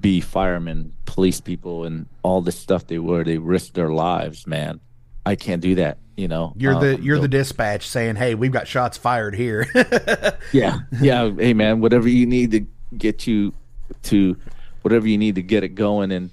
[0.00, 3.24] be firemen, police people, and all the stuff they were.
[3.24, 4.80] They risked their lives, man.
[5.24, 5.98] I can't do that.
[6.16, 9.66] You know, You're the Um, you're the dispatch saying, "Hey, we've got shots fired here."
[10.52, 11.30] yeah, yeah.
[11.30, 12.66] Hey, man, whatever you need to
[12.98, 13.54] get you
[14.04, 14.36] to,
[14.82, 16.30] whatever you need to get it going and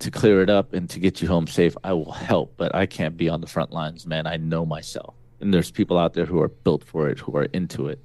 [0.00, 2.54] to clear it up and to get you home safe, I will help.
[2.56, 4.26] But I can't be on the front lines, man.
[4.26, 7.44] I know myself, and there's people out there who are built for it, who are
[7.44, 8.02] into it.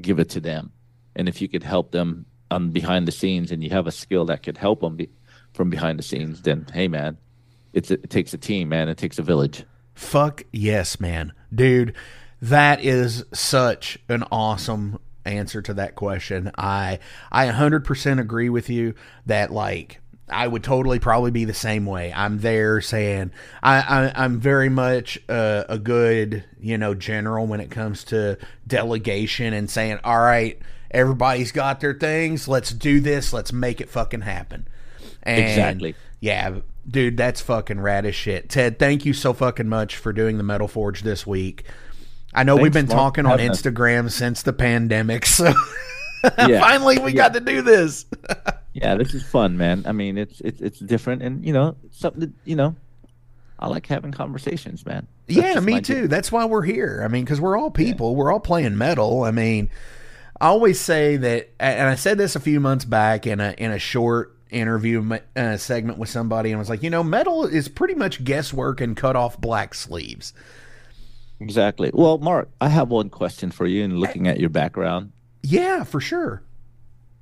[0.00, 0.70] Give it to them,
[1.16, 4.24] and if you could help them on behind the scenes, and you have a skill
[4.26, 5.08] that could help them be,
[5.52, 7.18] from behind the scenes, then hey, man,
[7.72, 8.88] it's it takes a team, man.
[8.88, 9.64] It takes a village.
[9.94, 11.32] Fuck yes, man.
[11.54, 11.94] Dude,
[12.40, 16.50] that is such an awesome answer to that question.
[16.56, 18.94] I I 100% agree with you
[19.26, 22.12] that like I would totally probably be the same way.
[22.14, 23.32] I'm there saying
[23.62, 28.38] I, I I'm very much a, a good you know general when it comes to
[28.66, 30.60] delegation and saying all right
[30.90, 34.66] everybody's got their things let's do this let's make it fucking happen.
[35.22, 35.94] And Exactly.
[36.20, 38.48] yeah, dude, that's fucking rad as shit.
[38.48, 41.64] Ted, thank you so fucking much for doing the Metal Forge this week.
[42.32, 43.60] I know we've been talking on us.
[43.62, 45.52] Instagram since the pandemic, so
[46.38, 46.60] Yeah.
[46.60, 48.06] finally we got to do this.
[48.74, 49.82] Yeah, this is fun, man.
[49.86, 52.76] I mean, it's it's it's different, and you know, something that you know.
[53.58, 55.08] I like having conversations, man.
[55.26, 56.06] That's yeah, me too.
[56.06, 57.02] That's why we're here.
[57.04, 58.14] I mean, because we're all people.
[58.14, 59.24] We're all playing metal.
[59.24, 59.68] I mean,
[60.40, 63.70] I always say that, and I said this a few months back in a in
[63.72, 67.68] a short interview uh, segment with somebody, and I was like, you know, metal is
[67.68, 70.32] pretty much guesswork and cut off black sleeves.
[71.40, 71.90] Exactly.
[71.92, 73.84] Well, Mark, I have one question for you.
[73.84, 75.12] And looking at your background,
[75.42, 76.42] Yeah, for sure.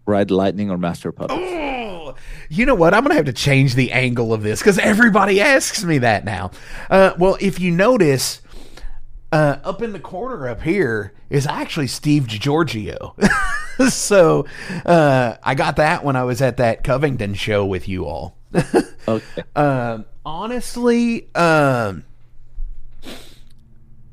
[0.06, 1.38] Ride Lightning or Master Puppets?
[1.42, 2.14] Oh,
[2.48, 2.94] you know what?
[2.94, 6.24] I'm going to have to change the angle of this because everybody asks me that
[6.24, 6.52] now.
[6.88, 8.40] Uh, well, if you notice,
[9.32, 13.14] uh, up in the corner up here is actually Steve DiGiorgio.
[13.90, 14.46] so
[14.84, 18.36] uh, I got that when I was at that Covington show with you all.
[19.08, 19.42] Okay.
[19.54, 22.02] Um, honestly, um,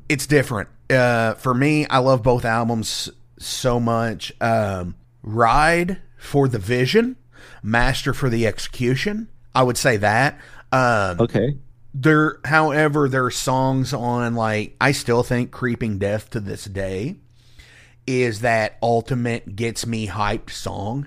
[0.08, 0.68] it's different.
[0.88, 4.32] Uh, for me, I love both albums so much.
[4.40, 4.94] Um,
[5.24, 7.16] Ride for the vision,
[7.62, 9.28] Master for the execution.
[9.52, 10.38] I would say that.
[10.70, 11.56] Um, Okay.
[11.94, 17.16] There, however, there are songs on like I still think "Creeping Death" to this day
[18.06, 21.06] is that ultimate gets me hyped song.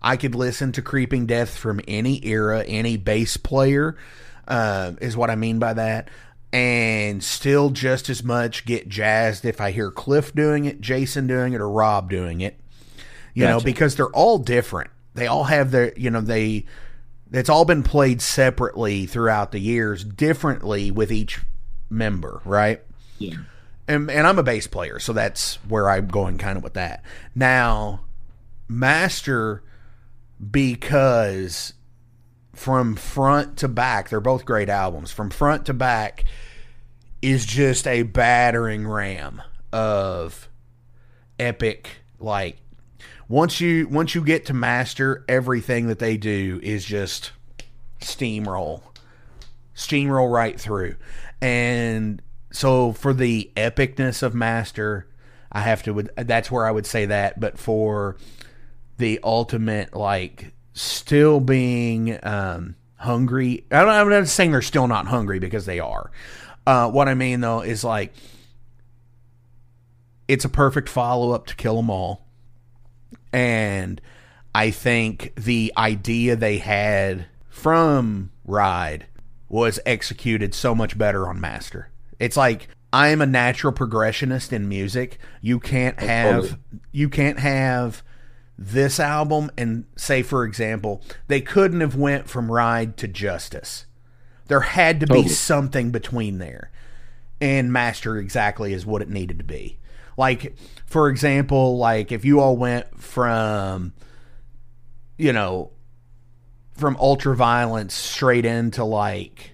[0.00, 3.96] I could listen to "Creeping Death" from any era, any bass player,
[4.46, 6.08] uh, is what I mean by that,
[6.52, 11.52] and still just as much get jazzed if I hear Cliff doing it, Jason doing
[11.52, 12.58] it, or Rob doing it.
[13.34, 14.90] You know, because they're all different.
[15.14, 16.64] They all have their, you know, they
[17.32, 21.40] it's all been played separately throughout the years, differently with each
[21.90, 22.82] member, right?
[23.18, 23.36] Yeah.
[23.86, 27.02] And, and I'm a bass player, so that's where I'm going kind of with that.
[27.34, 28.02] Now,
[28.68, 29.62] Master,
[30.50, 31.72] because
[32.54, 35.10] from front to back, they're both great albums.
[35.10, 36.24] From front to back
[37.22, 40.48] is just a battering ram of
[41.38, 42.58] epic like
[43.28, 47.32] once you once you get to master everything that they do is just
[48.00, 48.82] steamroll.
[49.74, 50.96] Steamroll right through.
[51.40, 55.06] And so for the epicness of master
[55.52, 57.38] i have to that's where i would say that.
[57.38, 58.16] But for
[58.96, 65.06] the ultimate like still being um hungry I don't, i'm not saying they're still not
[65.06, 66.10] hungry because they are.
[66.66, 68.14] Uh what i mean though is like
[70.26, 72.27] it's a perfect follow-up to kill 'em all
[73.32, 74.00] and
[74.54, 79.06] I think the idea they had from Ride
[79.48, 81.90] was executed so much better on Master.
[82.18, 85.18] It's like I am a natural progressionist in music.
[85.40, 86.60] You can't oh, have totally.
[86.92, 88.02] you can't have
[88.56, 93.86] this album and say for example, they couldn't have went from Ride to Justice.
[94.48, 96.70] There had to be something between there.
[97.40, 99.78] And Master exactly is what it needed to be.
[100.18, 100.54] Like
[100.86, 103.94] for example, like if you all went from
[105.16, 105.70] you know
[106.76, 109.52] from ultra violence straight into like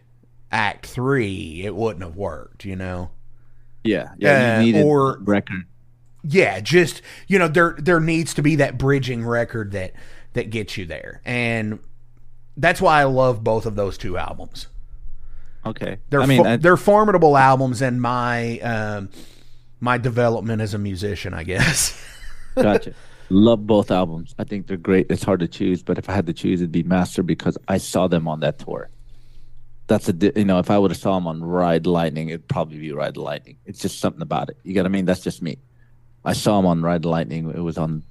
[0.50, 3.10] act 3, it wouldn't have worked, you know.
[3.82, 4.56] Yeah, yeah.
[4.56, 5.64] Uh, you needed or- record.
[6.22, 9.92] yeah just you know there there needs to be that bridging record that
[10.32, 11.78] that gets you there and
[12.56, 14.68] that's why i love both of those two albums
[15.66, 15.98] Okay.
[16.08, 19.10] they're I mean, fo- I- they're formidable albums in my um
[19.84, 21.78] my development as a musician i guess
[22.54, 22.94] Gotcha.
[23.30, 24.34] Love both albums.
[24.38, 25.06] I think they're great.
[25.10, 27.78] It's hard to choose, but if I had to choose, it'd be Master because I
[27.78, 28.90] saw them on that tour.
[29.86, 32.78] That's a you know, if I would have saw them on Ride Lightning, it'd probably
[32.78, 33.56] be Ride Lightning.
[33.66, 34.58] It's just something about it.
[34.62, 35.04] You get what I mean?
[35.04, 35.58] That's just me.
[36.24, 37.50] I saw them on Ride Lightning.
[37.50, 38.02] It was on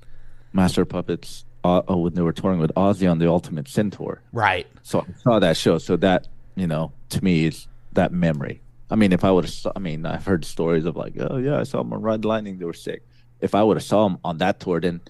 [0.52, 1.46] Master Puppets.
[1.64, 4.22] Uh, oh, when they were touring with Ozzy on the Ultimate Sin tour.
[4.34, 5.78] right So I saw that show.
[5.78, 8.62] So that you know, to me, is that memory.
[8.94, 11.60] I mean, if I would have, I mean, I've heard stories of like, oh yeah,
[11.60, 12.60] I saw them on Ride Lightning.
[12.60, 13.02] They were sick.
[13.42, 15.02] If I would have saw them on that tour, then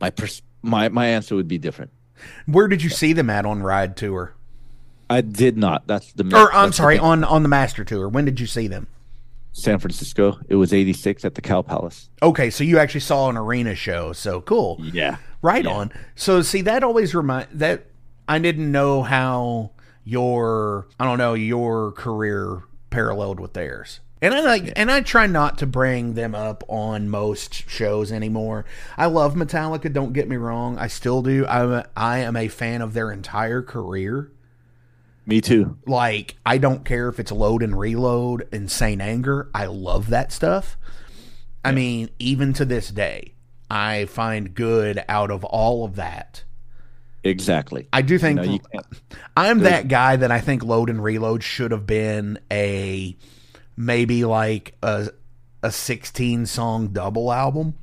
[0.00, 1.90] my pers- my my answer would be different.
[2.46, 4.34] where did you see them at on ride tour
[5.08, 5.86] I did not.
[5.88, 6.24] That's the.
[6.36, 8.86] or i'm sorry on on the master tour when did you see them
[9.52, 10.38] San Francisco.
[10.48, 12.08] It was '86 at the Cow Palace.
[12.22, 15.16] okay so you actually saw an arena show so cool Yeah.
[15.42, 15.90] Right on.
[16.14, 17.86] So see that always remind that
[18.28, 19.70] I didn't know how
[20.04, 24.00] your I don't know your career paralleled with theirs.
[24.22, 28.66] And I like and I try not to bring them up on most shows anymore.
[28.98, 30.78] I love Metallica, don't get me wrong.
[30.78, 31.46] I still do.
[31.46, 34.30] I'm a, I am a fan of their entire career.
[35.24, 35.78] Me too.
[35.86, 39.48] Like I don't care if it's load and reload, insane anger.
[39.54, 40.76] I love that stuff.
[41.64, 43.34] I mean, even to this day,
[43.70, 46.44] I find good out of all of that.
[47.22, 47.86] Exactly.
[47.92, 48.80] I do think You know, you
[49.36, 53.16] I'm that guy that I think Load and Reload should have been a
[53.76, 55.10] maybe like a
[55.62, 57.74] a 16 song double album.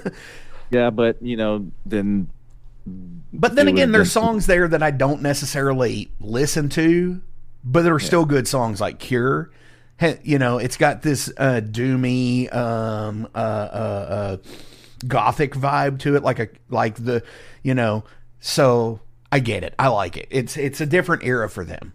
[0.70, 2.28] yeah, but you know, then
[3.32, 7.20] But then again, there's songs there that I don't necessarily listen to,
[7.64, 9.50] but there are still good songs like Cure.
[10.22, 14.36] You know, it's got this uh, doomy, um, uh, uh, uh,
[15.06, 17.22] gothic vibe to it, like a like the,
[17.62, 18.04] you know.
[18.46, 19.00] So
[19.32, 19.74] I get it.
[19.78, 20.28] I like it.
[20.30, 21.94] It's it's a different era for them.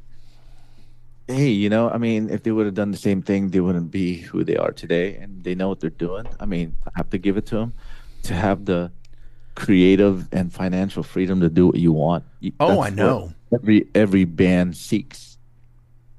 [1.28, 3.92] hey, you know, I mean, if they would have done the same thing, they wouldn't
[3.92, 6.26] be who they are today, and they know what they're doing.
[6.40, 7.74] I mean, I have to give it to them
[8.24, 8.92] to have the
[9.54, 12.24] creative and financial freedom to do what you want.
[12.60, 13.32] Oh, that's I know.
[13.54, 15.38] Every every band seeks,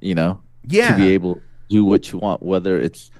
[0.00, 0.92] you know, Yeah.
[0.92, 3.10] to be able to do what you want, whether it's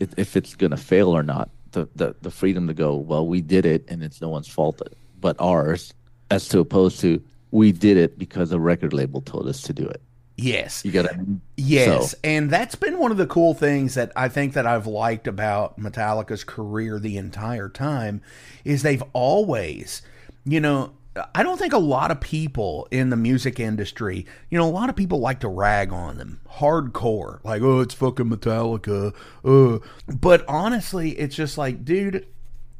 [0.00, 1.48] if if it's gonna fail or not.
[1.70, 4.80] The, the the freedom to go, well, we did it, and it's no one's fault
[5.20, 5.92] but ours,
[6.30, 9.86] as to opposed to we did it because a record label told us to do
[9.86, 10.00] it.
[10.36, 10.84] Yes.
[10.84, 11.16] You got it.
[11.56, 14.86] Yes, So- and that's been one of the cool things that I think that I've
[14.86, 18.20] liked about Metallica's career the entire time
[18.64, 20.02] is they've always,
[20.44, 20.92] you know,
[21.34, 24.90] I don't think a lot of people in the music industry, you know, a lot
[24.90, 29.14] of people like to rag on them hardcore, like, oh, it's fucking Metallica.
[29.42, 29.78] Uh.
[30.14, 32.26] But honestly, it's just like, dude,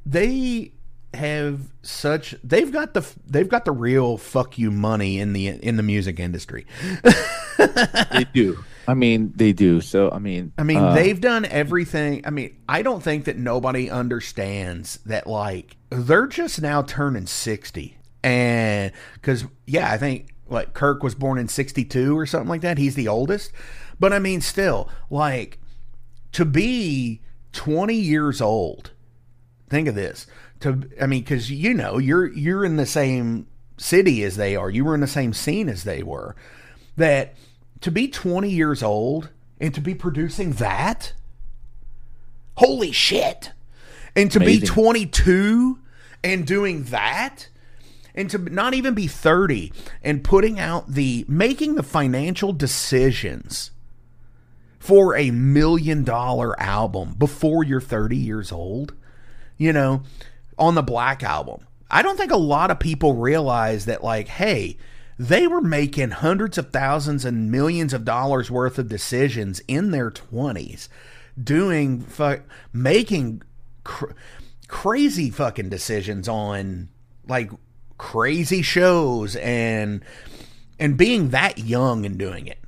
[0.05, 0.73] they
[1.15, 5.77] have such they've got the they've got the real fuck you money in the in
[5.77, 6.67] the music industry.
[8.13, 8.63] they do.
[8.89, 9.81] I mean, they do.
[9.81, 12.23] So, I mean, I mean, uh, they've done everything.
[12.25, 17.99] I mean, I don't think that nobody understands that, like, they're just now turning 60.
[18.23, 22.79] And because, yeah, I think, like, Kirk was born in 62 or something like that.
[22.79, 23.53] He's the oldest.
[23.99, 25.59] But I mean, still, like,
[26.33, 28.93] to be 20 years old,
[29.69, 30.27] think of this.
[30.61, 33.47] To, I mean, because, you know, you're, you're in the same
[33.77, 36.35] city as they are, you were in the same scene as they were.
[36.97, 37.35] That
[37.81, 39.31] to be 20 years old
[39.61, 41.13] and to be producing that?
[42.57, 43.53] Holy shit.
[44.15, 45.79] And to be 22
[46.25, 47.49] and doing that?
[48.15, 53.73] And to not even be 30 and putting out the making the financial decisions
[54.79, 58.95] for a million dollar album before you're 30 years old
[59.59, 60.03] you know
[60.59, 64.77] on the black album i don't think a lot of people realize that like hey
[65.19, 70.11] they were making hundreds of thousands and millions of dollars worth of decisions in their
[70.11, 70.89] 20s
[71.43, 72.41] doing fu-
[72.73, 73.43] making
[73.85, 74.13] cr-
[74.69, 76.89] crazy fucking decisions on
[77.29, 77.51] like
[77.99, 80.05] crazy shows and
[80.79, 82.59] and being that young and doing it.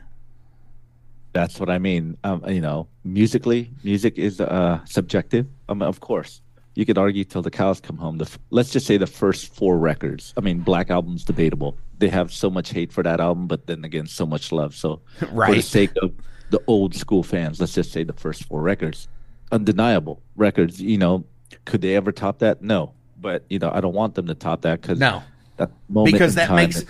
[1.34, 2.16] That's what I mean.
[2.24, 5.46] Um, you know, musically, music is uh, subjective.
[5.68, 6.40] Um, of course,
[6.78, 8.18] you could argue till the cows come home.
[8.18, 10.32] The f- let's just say the first four records.
[10.36, 11.76] I mean, Black Album's debatable.
[11.98, 14.76] They have so much hate for that album, but then again, so much love.
[14.76, 16.12] So, for the sake of
[16.50, 19.08] the old school fans, let's just say the first four records,
[19.50, 20.80] undeniable records.
[20.80, 21.24] You know,
[21.64, 22.62] could they ever top that?
[22.62, 25.24] No, but you know, I don't want them to top that because No.
[25.56, 26.84] that moment Because that makes-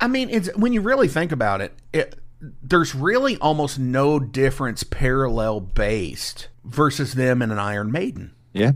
[0.00, 2.14] I mean, it's when you really think about it, it
[2.62, 8.32] there's really almost no difference parallel based versus them and an Iron Maiden.
[8.58, 8.72] Yeah,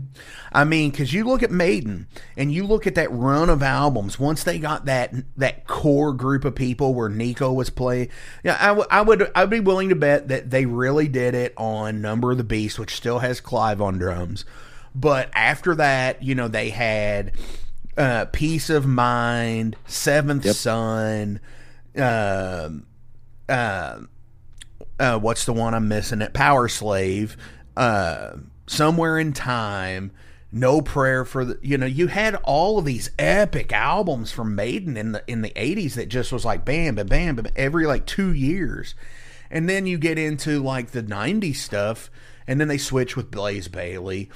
[0.51, 2.07] I mean, because you look at Maiden
[2.37, 4.19] and you look at that run of albums.
[4.19, 8.09] Once they got that that core group of people where Nicko was playing,
[8.43, 11.53] yeah, I, w- I would I'd be willing to bet that they really did it
[11.57, 14.45] on Number of the Beast, which still has Clive on drums.
[14.95, 17.31] But after that, you know, they had
[17.97, 20.55] uh, Piece of Mind, Seventh Yep.
[20.55, 21.39] Son,
[21.97, 22.85] um,
[23.49, 23.99] uh,
[24.99, 26.21] uh, what's the one I'm missing?
[26.21, 27.35] It Powerslave,
[27.75, 28.33] uh,
[28.65, 30.11] Somewhere in Time,
[30.51, 31.59] No Prayer for the.
[31.61, 35.51] You know, you had all of these epic albums from Maiden in the in the
[35.51, 38.95] '80s that just was like bam, bam, bam, bam every like two years,
[39.51, 42.09] and then you get into like the '90s stuff,
[42.47, 44.29] and then they switch with Blaze Bayley.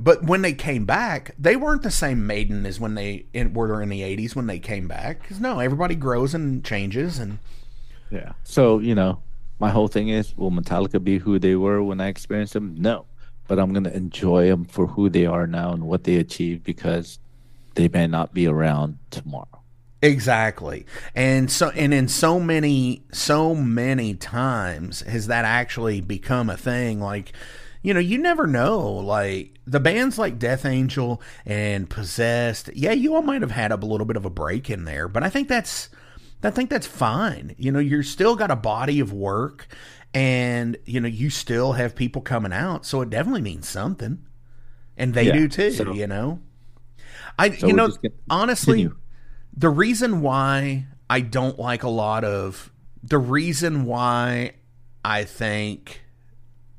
[0.00, 3.80] But when they came back, they weren't the same Maiden as when they in, were
[3.80, 5.22] in the '80s when they came back.
[5.22, 7.38] Because no, everybody grows and changes, and
[8.10, 8.32] Yeah.
[8.44, 9.20] So, you know,
[9.58, 12.74] my whole thing is will Metallica be who they were when I experienced them?
[12.78, 13.06] No.
[13.48, 16.64] But I'm going to enjoy them for who they are now and what they achieved
[16.64, 17.18] because
[17.74, 19.46] they may not be around tomorrow.
[20.02, 20.86] Exactly.
[21.14, 27.00] And so and in so many so many times has that actually become a thing
[27.00, 27.32] like
[27.82, 28.90] you know, you never know.
[28.90, 33.76] Like the bands like Death Angel and Possessed, yeah, you all might have had a
[33.76, 35.88] little bit of a break in there, but I think that's
[36.42, 37.54] I think that's fine.
[37.58, 39.68] You know, you're still got a body of work
[40.14, 44.24] and you know, you still have people coming out, so it definitely means something.
[44.96, 46.40] And they Yeah, do too, so- you know.
[47.38, 47.90] I So you know,
[48.30, 48.96] honestly, continue.
[49.56, 52.72] the reason why I don't like a lot of
[53.02, 54.52] the reason why
[55.04, 56.02] I think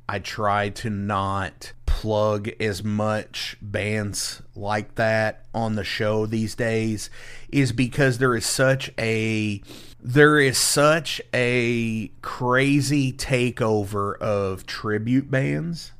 [0.09, 7.09] I try to not plug as much bands like that on the show these days
[7.51, 9.61] is because there is such a
[10.07, 15.91] there is such a crazy takeover of tribute bands.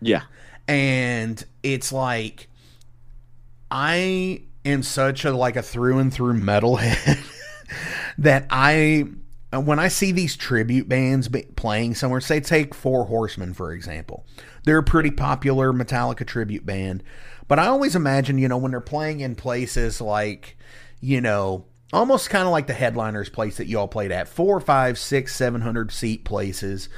[0.00, 0.22] Yeah.
[0.66, 2.48] and it's like
[3.70, 7.20] I am such a like a through and through metalhead
[8.18, 9.04] that I
[9.52, 14.24] when I see these tribute bands playing somewhere, say take Four Horsemen for example,
[14.64, 17.04] they're a pretty popular Metallica tribute band,
[17.46, 20.56] but I always imagine you know when they're playing in places like
[21.00, 24.60] you know almost kind of like the headliners place that you all played at four,
[24.60, 26.88] five, six, seven hundred seat places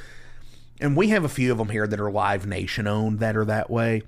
[0.83, 3.45] and we have a few of them here that are Live Nation owned that are
[3.45, 4.03] that way.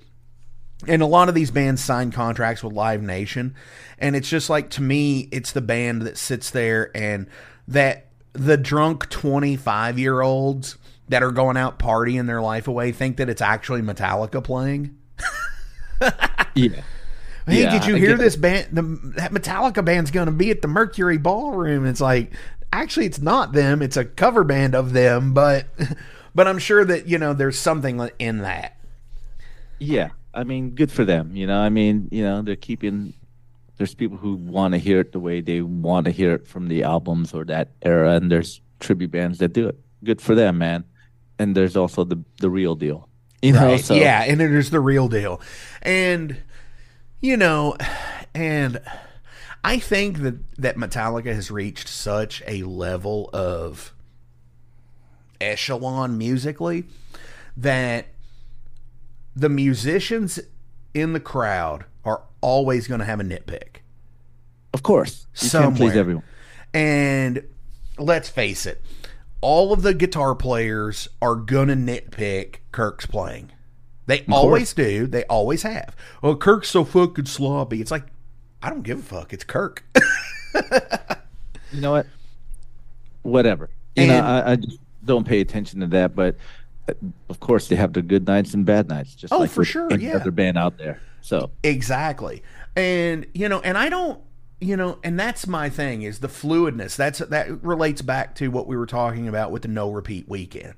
[0.86, 3.56] And a lot of these bands sign contracts with Live Nation,
[3.98, 7.28] and it's just like to me, it's the band that sits there and
[7.70, 12.91] that the drunk twenty five year olds that are going out partying their life away
[12.91, 14.98] think that it's actually Metallica playing.
[16.56, 16.84] Yeah.
[17.46, 18.68] Hey, Yeah, did you hear this band?
[18.72, 18.82] The,
[19.18, 21.86] that Metallica band's going to be at the Mercury Ballroom.
[21.86, 22.32] It's like,
[22.74, 23.82] actually, it's not them.
[23.82, 25.68] It's a cover band of them, but,
[26.36, 28.78] but I'm sure that you know there's something in that.
[29.80, 30.10] Yeah.
[30.34, 31.36] I mean, good for them.
[31.36, 33.14] You know, I mean, you know, they're keeping.
[33.78, 36.68] There's people who want to hear it the way they want to hear it from
[36.68, 39.78] the albums or that era, and there's tribute bands that do it.
[40.04, 40.86] Good for them, man.
[41.40, 43.10] And there's also the the real deal.
[43.42, 43.80] You know, Right.
[43.84, 45.40] so yeah, and is the real deal.
[45.82, 46.38] And
[47.26, 47.76] you know,
[48.35, 48.80] and
[49.64, 53.93] I think that that Metallica has reached such a level of
[55.41, 56.85] echelon musically
[57.57, 58.06] that
[59.35, 60.39] the musicians
[60.93, 63.77] in the crowd are always going to have a nitpick.
[64.73, 66.23] of course, you can't please everyone.
[66.73, 67.43] And
[67.97, 68.84] let's face it,
[69.41, 73.52] all of the guitar players are gonna nitpick Kirk's playing.
[74.07, 75.07] They always do.
[75.07, 75.95] They always have.
[76.22, 77.82] Well, Kirk's so fucking sloppy.
[77.82, 78.03] It's like
[78.61, 79.34] I don't give a fuck.
[79.34, 79.84] It's Kirk.
[81.72, 82.07] You know what?
[83.23, 83.69] Whatever.
[83.95, 86.15] You know, And- I, I just don't pay attention to that.
[86.15, 86.38] But
[86.88, 86.94] uh,
[87.30, 89.91] of course, they have their good nights and bad nights, just Oh, like for sure,
[89.98, 90.15] yeah.
[90.15, 91.02] other band out there.
[91.22, 92.44] So exactly.
[92.76, 94.22] And you know, and I don't
[94.61, 96.95] you know, and that's my thing is the fluidness.
[96.95, 100.76] That's that relates back to what we were talking about with the no repeat weekend.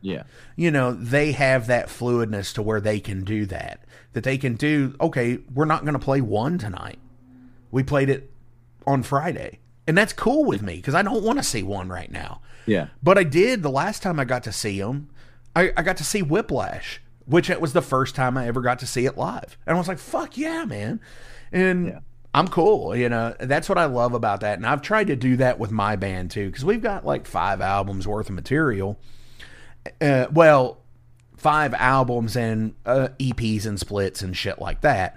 [0.00, 0.24] Yeah,
[0.56, 3.84] you know, they have that fluidness to where they can do that.
[4.12, 6.98] That they can do, okay, we're not going to play one tonight.
[7.70, 8.32] We played it
[8.86, 9.60] on Friday.
[9.86, 12.40] And that's cool with me because I don't want to see one right now.
[12.66, 12.88] Yeah.
[13.02, 15.10] But I did the last time I got to see them.
[15.54, 18.78] I, I got to see Whiplash, which it was the first time I ever got
[18.80, 19.56] to see it live.
[19.66, 21.00] And I was like, fuck yeah, man.
[21.52, 21.98] And Yeah.
[22.32, 22.94] I'm cool.
[22.94, 24.58] You know, that's what I love about that.
[24.58, 27.60] And I've tried to do that with my band too because we've got like five
[27.60, 28.98] albums worth of material.
[30.00, 30.78] Uh, well,
[31.36, 35.16] five albums and uh, EPs and splits and shit like that.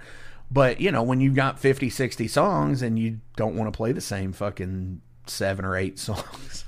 [0.50, 3.92] But, you know, when you've got 50, 60 songs and you don't want to play
[3.92, 6.64] the same fucking seven or eight songs.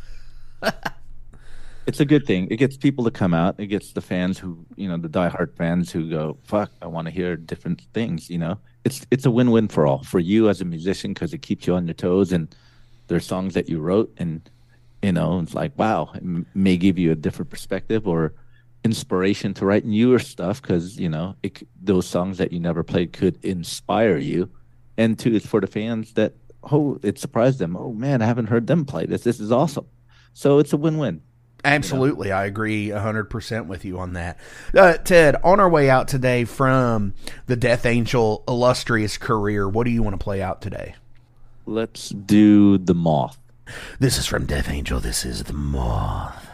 [1.86, 2.48] it's a good thing.
[2.50, 3.54] It gets people to come out.
[3.58, 7.06] It gets the fans who, you know, the diehard fans who go, "Fuck, I want
[7.06, 10.02] to hear different things." You know, it's it's a win-win for all.
[10.02, 12.54] For you as a musician, because it keeps you on your toes, and
[13.08, 14.48] there's songs that you wrote, and
[15.06, 16.22] you know, it's like, wow, it
[16.52, 18.34] may give you a different perspective or
[18.82, 23.12] inspiration to write newer stuff, because you know, it, those songs that you never played
[23.12, 24.50] could inspire you,
[24.96, 26.34] and two, it's for the fans that
[26.72, 27.76] oh, it surprised them.
[27.76, 29.22] Oh man, I haven't heard them play this.
[29.22, 29.86] This is awesome.
[30.34, 31.22] So it's a win-win.
[31.64, 32.32] Absolutely.
[32.32, 34.38] I agree 100% with you on that.
[34.74, 37.14] Uh, Ted, on our way out today from
[37.46, 40.96] the Death Angel illustrious career, what do you want to play out today?
[41.64, 43.38] Let's do the moth.
[43.98, 45.00] This is from Death Angel.
[45.00, 46.45] This is The Moth.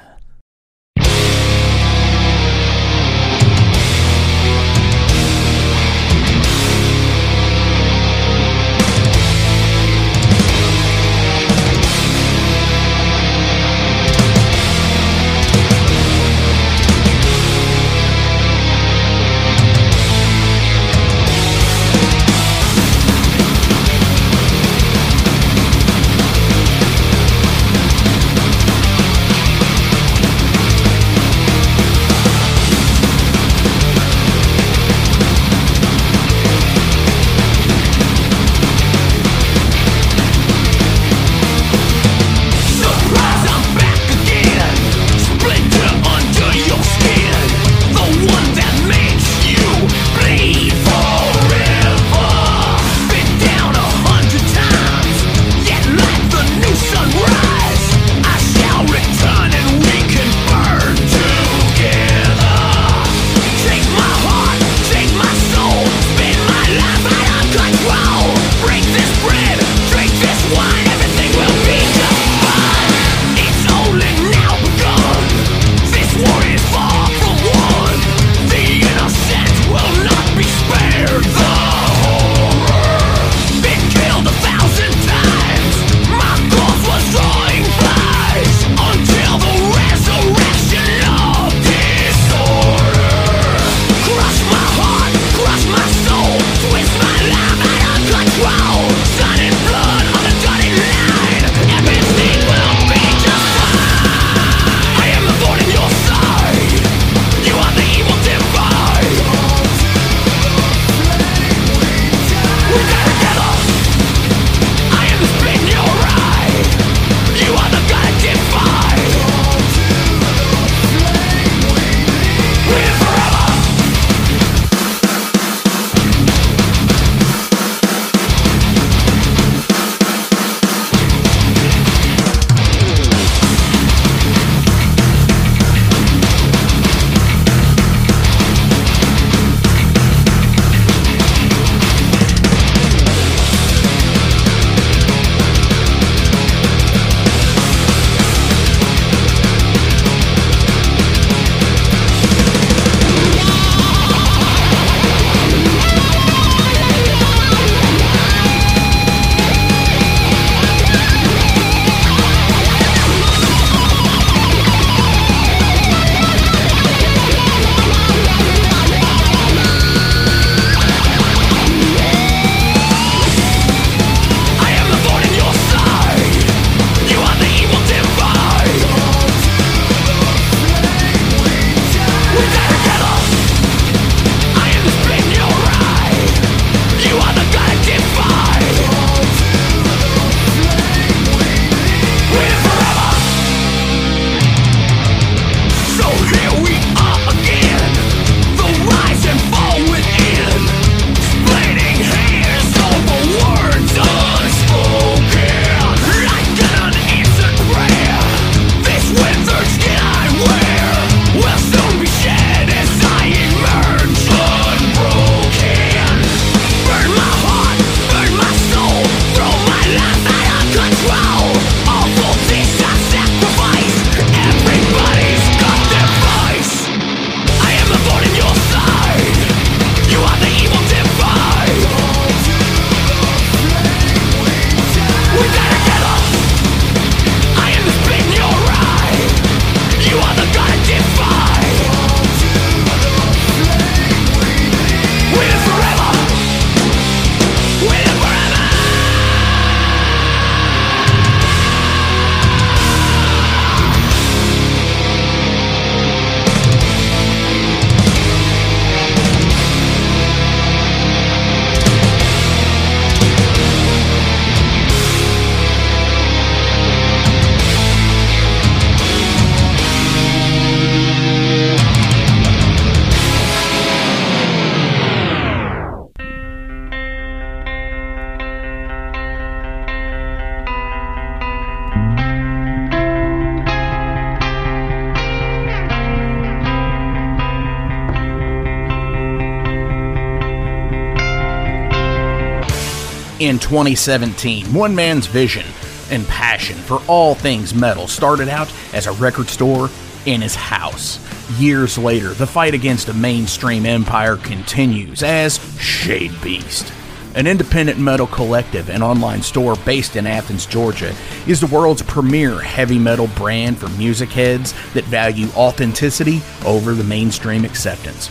[293.63, 295.65] 2017, one man's vision
[296.11, 299.89] and passion for all things metal started out as a record store
[300.27, 301.21] in his house.
[301.61, 306.93] Years later, the fight against a mainstream empire continues as Shade Beast.
[307.35, 311.15] An independent metal collective and online store based in Athens, Georgia,
[311.47, 317.05] is the world's premier heavy metal brand for music heads that value authenticity over the
[317.05, 318.29] mainstream acceptance.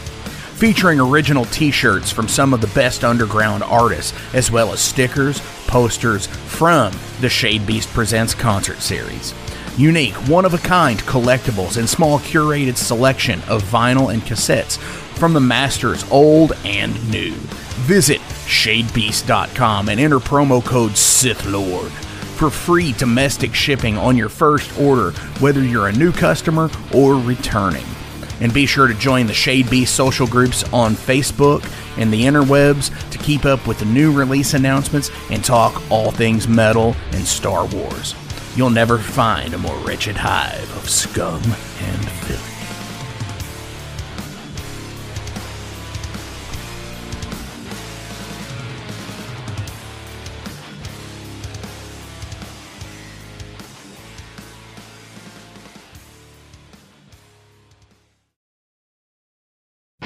[0.62, 5.40] Featuring original t shirts from some of the best underground artists, as well as stickers,
[5.66, 9.34] posters from the Shadebeast Presents concert series.
[9.76, 14.78] Unique, one of a kind collectibles and small curated selection of vinyl and cassettes
[15.18, 17.34] from the masters old and new.
[17.88, 21.90] Visit shadebeast.com and enter promo code SithLord
[22.38, 25.10] for free domestic shipping on your first order,
[25.40, 27.86] whether you're a new customer or returning.
[28.42, 31.64] And be sure to join the Shadebeast social groups on Facebook
[31.98, 36.48] and the interwebs to keep up with the new release announcements and talk all things
[36.48, 38.16] metal and Star Wars.
[38.56, 41.42] You'll never find a more wretched hive of scum
[41.80, 42.21] and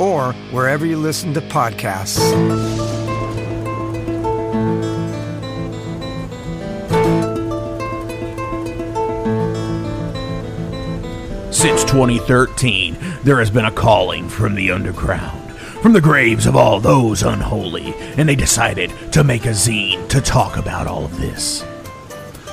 [0.00, 2.18] or wherever you listen to podcasts.
[11.52, 15.52] Since 2013, there has been a calling from the underground,
[15.82, 20.22] from the graves of all those unholy, and they decided to make a zine to
[20.22, 21.62] talk about all of this.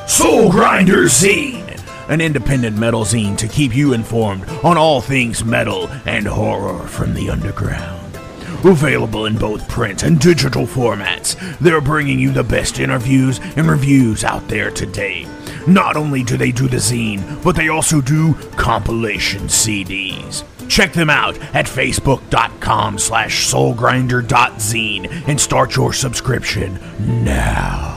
[0.07, 1.66] Soul Grinder Zine,
[2.09, 7.13] an independent metal zine to keep you informed on all things metal and horror from
[7.13, 8.15] the underground.
[8.63, 14.23] Available in both print and digital formats, they're bringing you the best interviews and reviews
[14.23, 15.27] out there today.
[15.67, 20.43] Not only do they do the zine, but they also do compilation CDs.
[20.69, 26.79] Check them out at facebook.com slash soulgrinder.zine and start your subscription
[27.23, 27.96] now.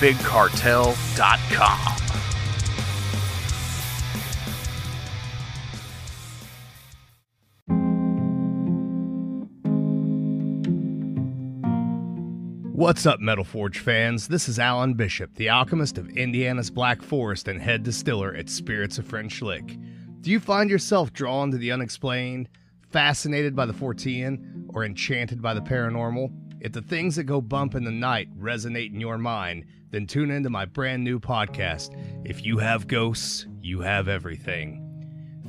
[0.00, 1.96] unchainedtapes.bigcartel.com.
[12.72, 14.28] What's up, Metal Forge fans?
[14.28, 18.96] This is Alan Bishop, the alchemist of Indiana's Black Forest and head distiller at Spirits
[18.96, 19.76] of French Lick.
[20.22, 22.48] Do you find yourself drawn to the unexplained,
[22.90, 26.32] fascinated by the Fortean, or enchanted by the paranormal?
[26.60, 30.30] If the things that go bump in the night resonate in your mind, then tune
[30.30, 31.94] into my brand new podcast,
[32.24, 34.86] If You Have Ghosts, You Have Everything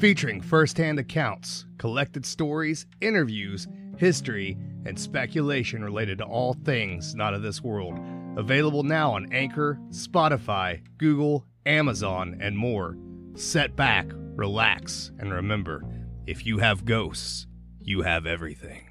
[0.02, 7.44] featuring first-hand accounts, collected stories, interviews, history, and speculation related to all things not of
[7.44, 8.00] this world.
[8.36, 12.98] Available now on Anchor, Spotify, Google, Amazon, and more.
[13.36, 15.84] Set back, relax, and remember,
[16.26, 17.46] if you have ghosts,
[17.80, 18.91] you have everything.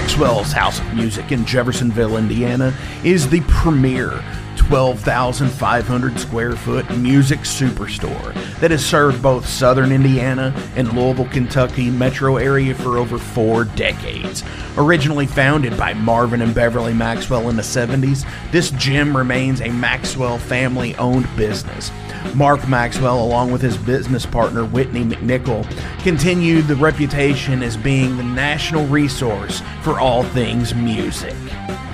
[0.00, 2.74] Maxwell's House of Music in Jeffersonville, Indiana,
[3.04, 4.24] is the premier
[4.56, 12.38] 12,500 square foot music superstore that has served both southern Indiana and Louisville, Kentucky metro
[12.38, 14.42] area for over four decades.
[14.78, 20.38] Originally founded by Marvin and Beverly Maxwell in the 70s, this gym remains a Maxwell
[20.38, 21.90] family owned business.
[22.34, 25.68] Mark Maxwell, along with his business partner Whitney McNichol,
[26.02, 31.34] continued the reputation as being the national resource for all things music.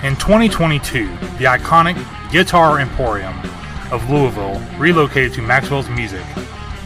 [0.03, 1.07] In 2022,
[1.39, 1.97] the iconic
[2.31, 3.35] Guitar Emporium
[3.91, 6.25] of Louisville relocated to Maxwell's Music,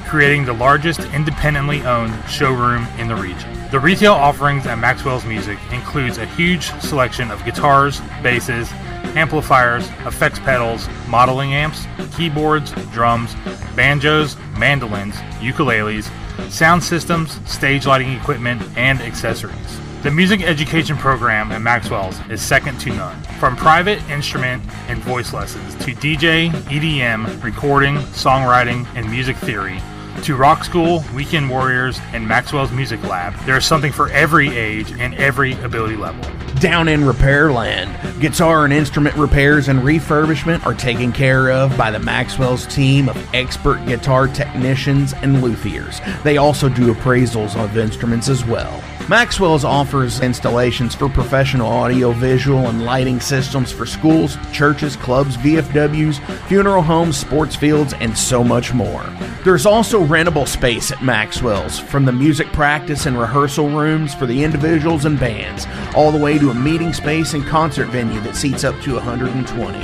[0.06, 3.50] creating the largest independently owned showroom in the region.
[3.70, 8.68] The retail offerings at Maxwell's Music includes a huge selection of guitars, basses,
[9.16, 11.86] amplifiers, effects pedals, modeling amps,
[12.16, 13.34] keyboards, drums,
[13.74, 16.10] banjos, mandolins, ukuleles,
[16.50, 19.80] sound systems, stage lighting equipment, and accessories.
[20.02, 23.20] The music education program at Maxwell's is second to none.
[23.38, 29.78] From private instrument and voice lessons to DJ, EDM, recording, songwriting, and music theory,
[30.22, 34.90] to Rock School, Weekend Warriors, and Maxwell's Music Lab, there is something for every age
[34.92, 36.24] and every ability level.
[36.60, 41.98] Down in Repairland, guitar and instrument repairs and refurbishment are taken care of by the
[41.98, 46.00] Maxwell's team of expert guitar technicians and luthiers.
[46.22, 48.82] They also do appraisals of instruments as well.
[49.10, 56.20] Maxwell's offers installations for professional audio, visual, and lighting systems for schools, churches, clubs, VFWs,
[56.46, 59.02] funeral homes, sports fields, and so much more.
[59.42, 64.44] There's also rentable space at Maxwell's, from the music practice and rehearsal rooms for the
[64.44, 65.66] individuals and bands,
[65.96, 69.76] all the way to a meeting space and concert venue that seats up to 120.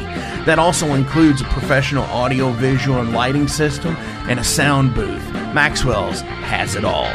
[0.45, 3.97] That also includes a professional audio, visual, and lighting system
[4.29, 5.33] and a sound booth.
[5.53, 7.11] Maxwell's has it all.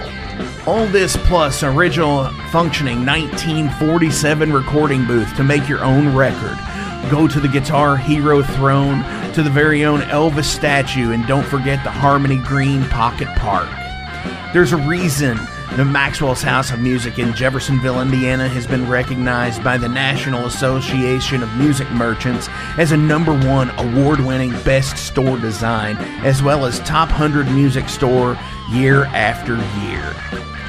[0.67, 6.57] All this plus original functioning 1947 recording booth to make your own record.
[7.09, 9.03] Go to the Guitar Hero throne,
[9.33, 13.69] to the very own Elvis statue, and don't forget the Harmony Green Pocket Park.
[14.53, 15.37] There's a reason
[15.77, 21.41] the Maxwell's House of Music in Jeffersonville, Indiana has been recognized by the National Association
[21.41, 25.95] of Music Merchants as a number one award winning best store design,
[26.25, 28.37] as well as top 100 music store
[28.69, 30.13] year after year.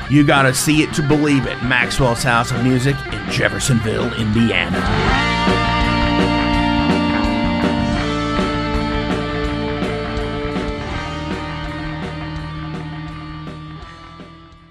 [0.08, 1.60] You gotta see it to believe it.
[1.64, 5.61] Maxwell's House of Music in Jeffersonville, Indiana.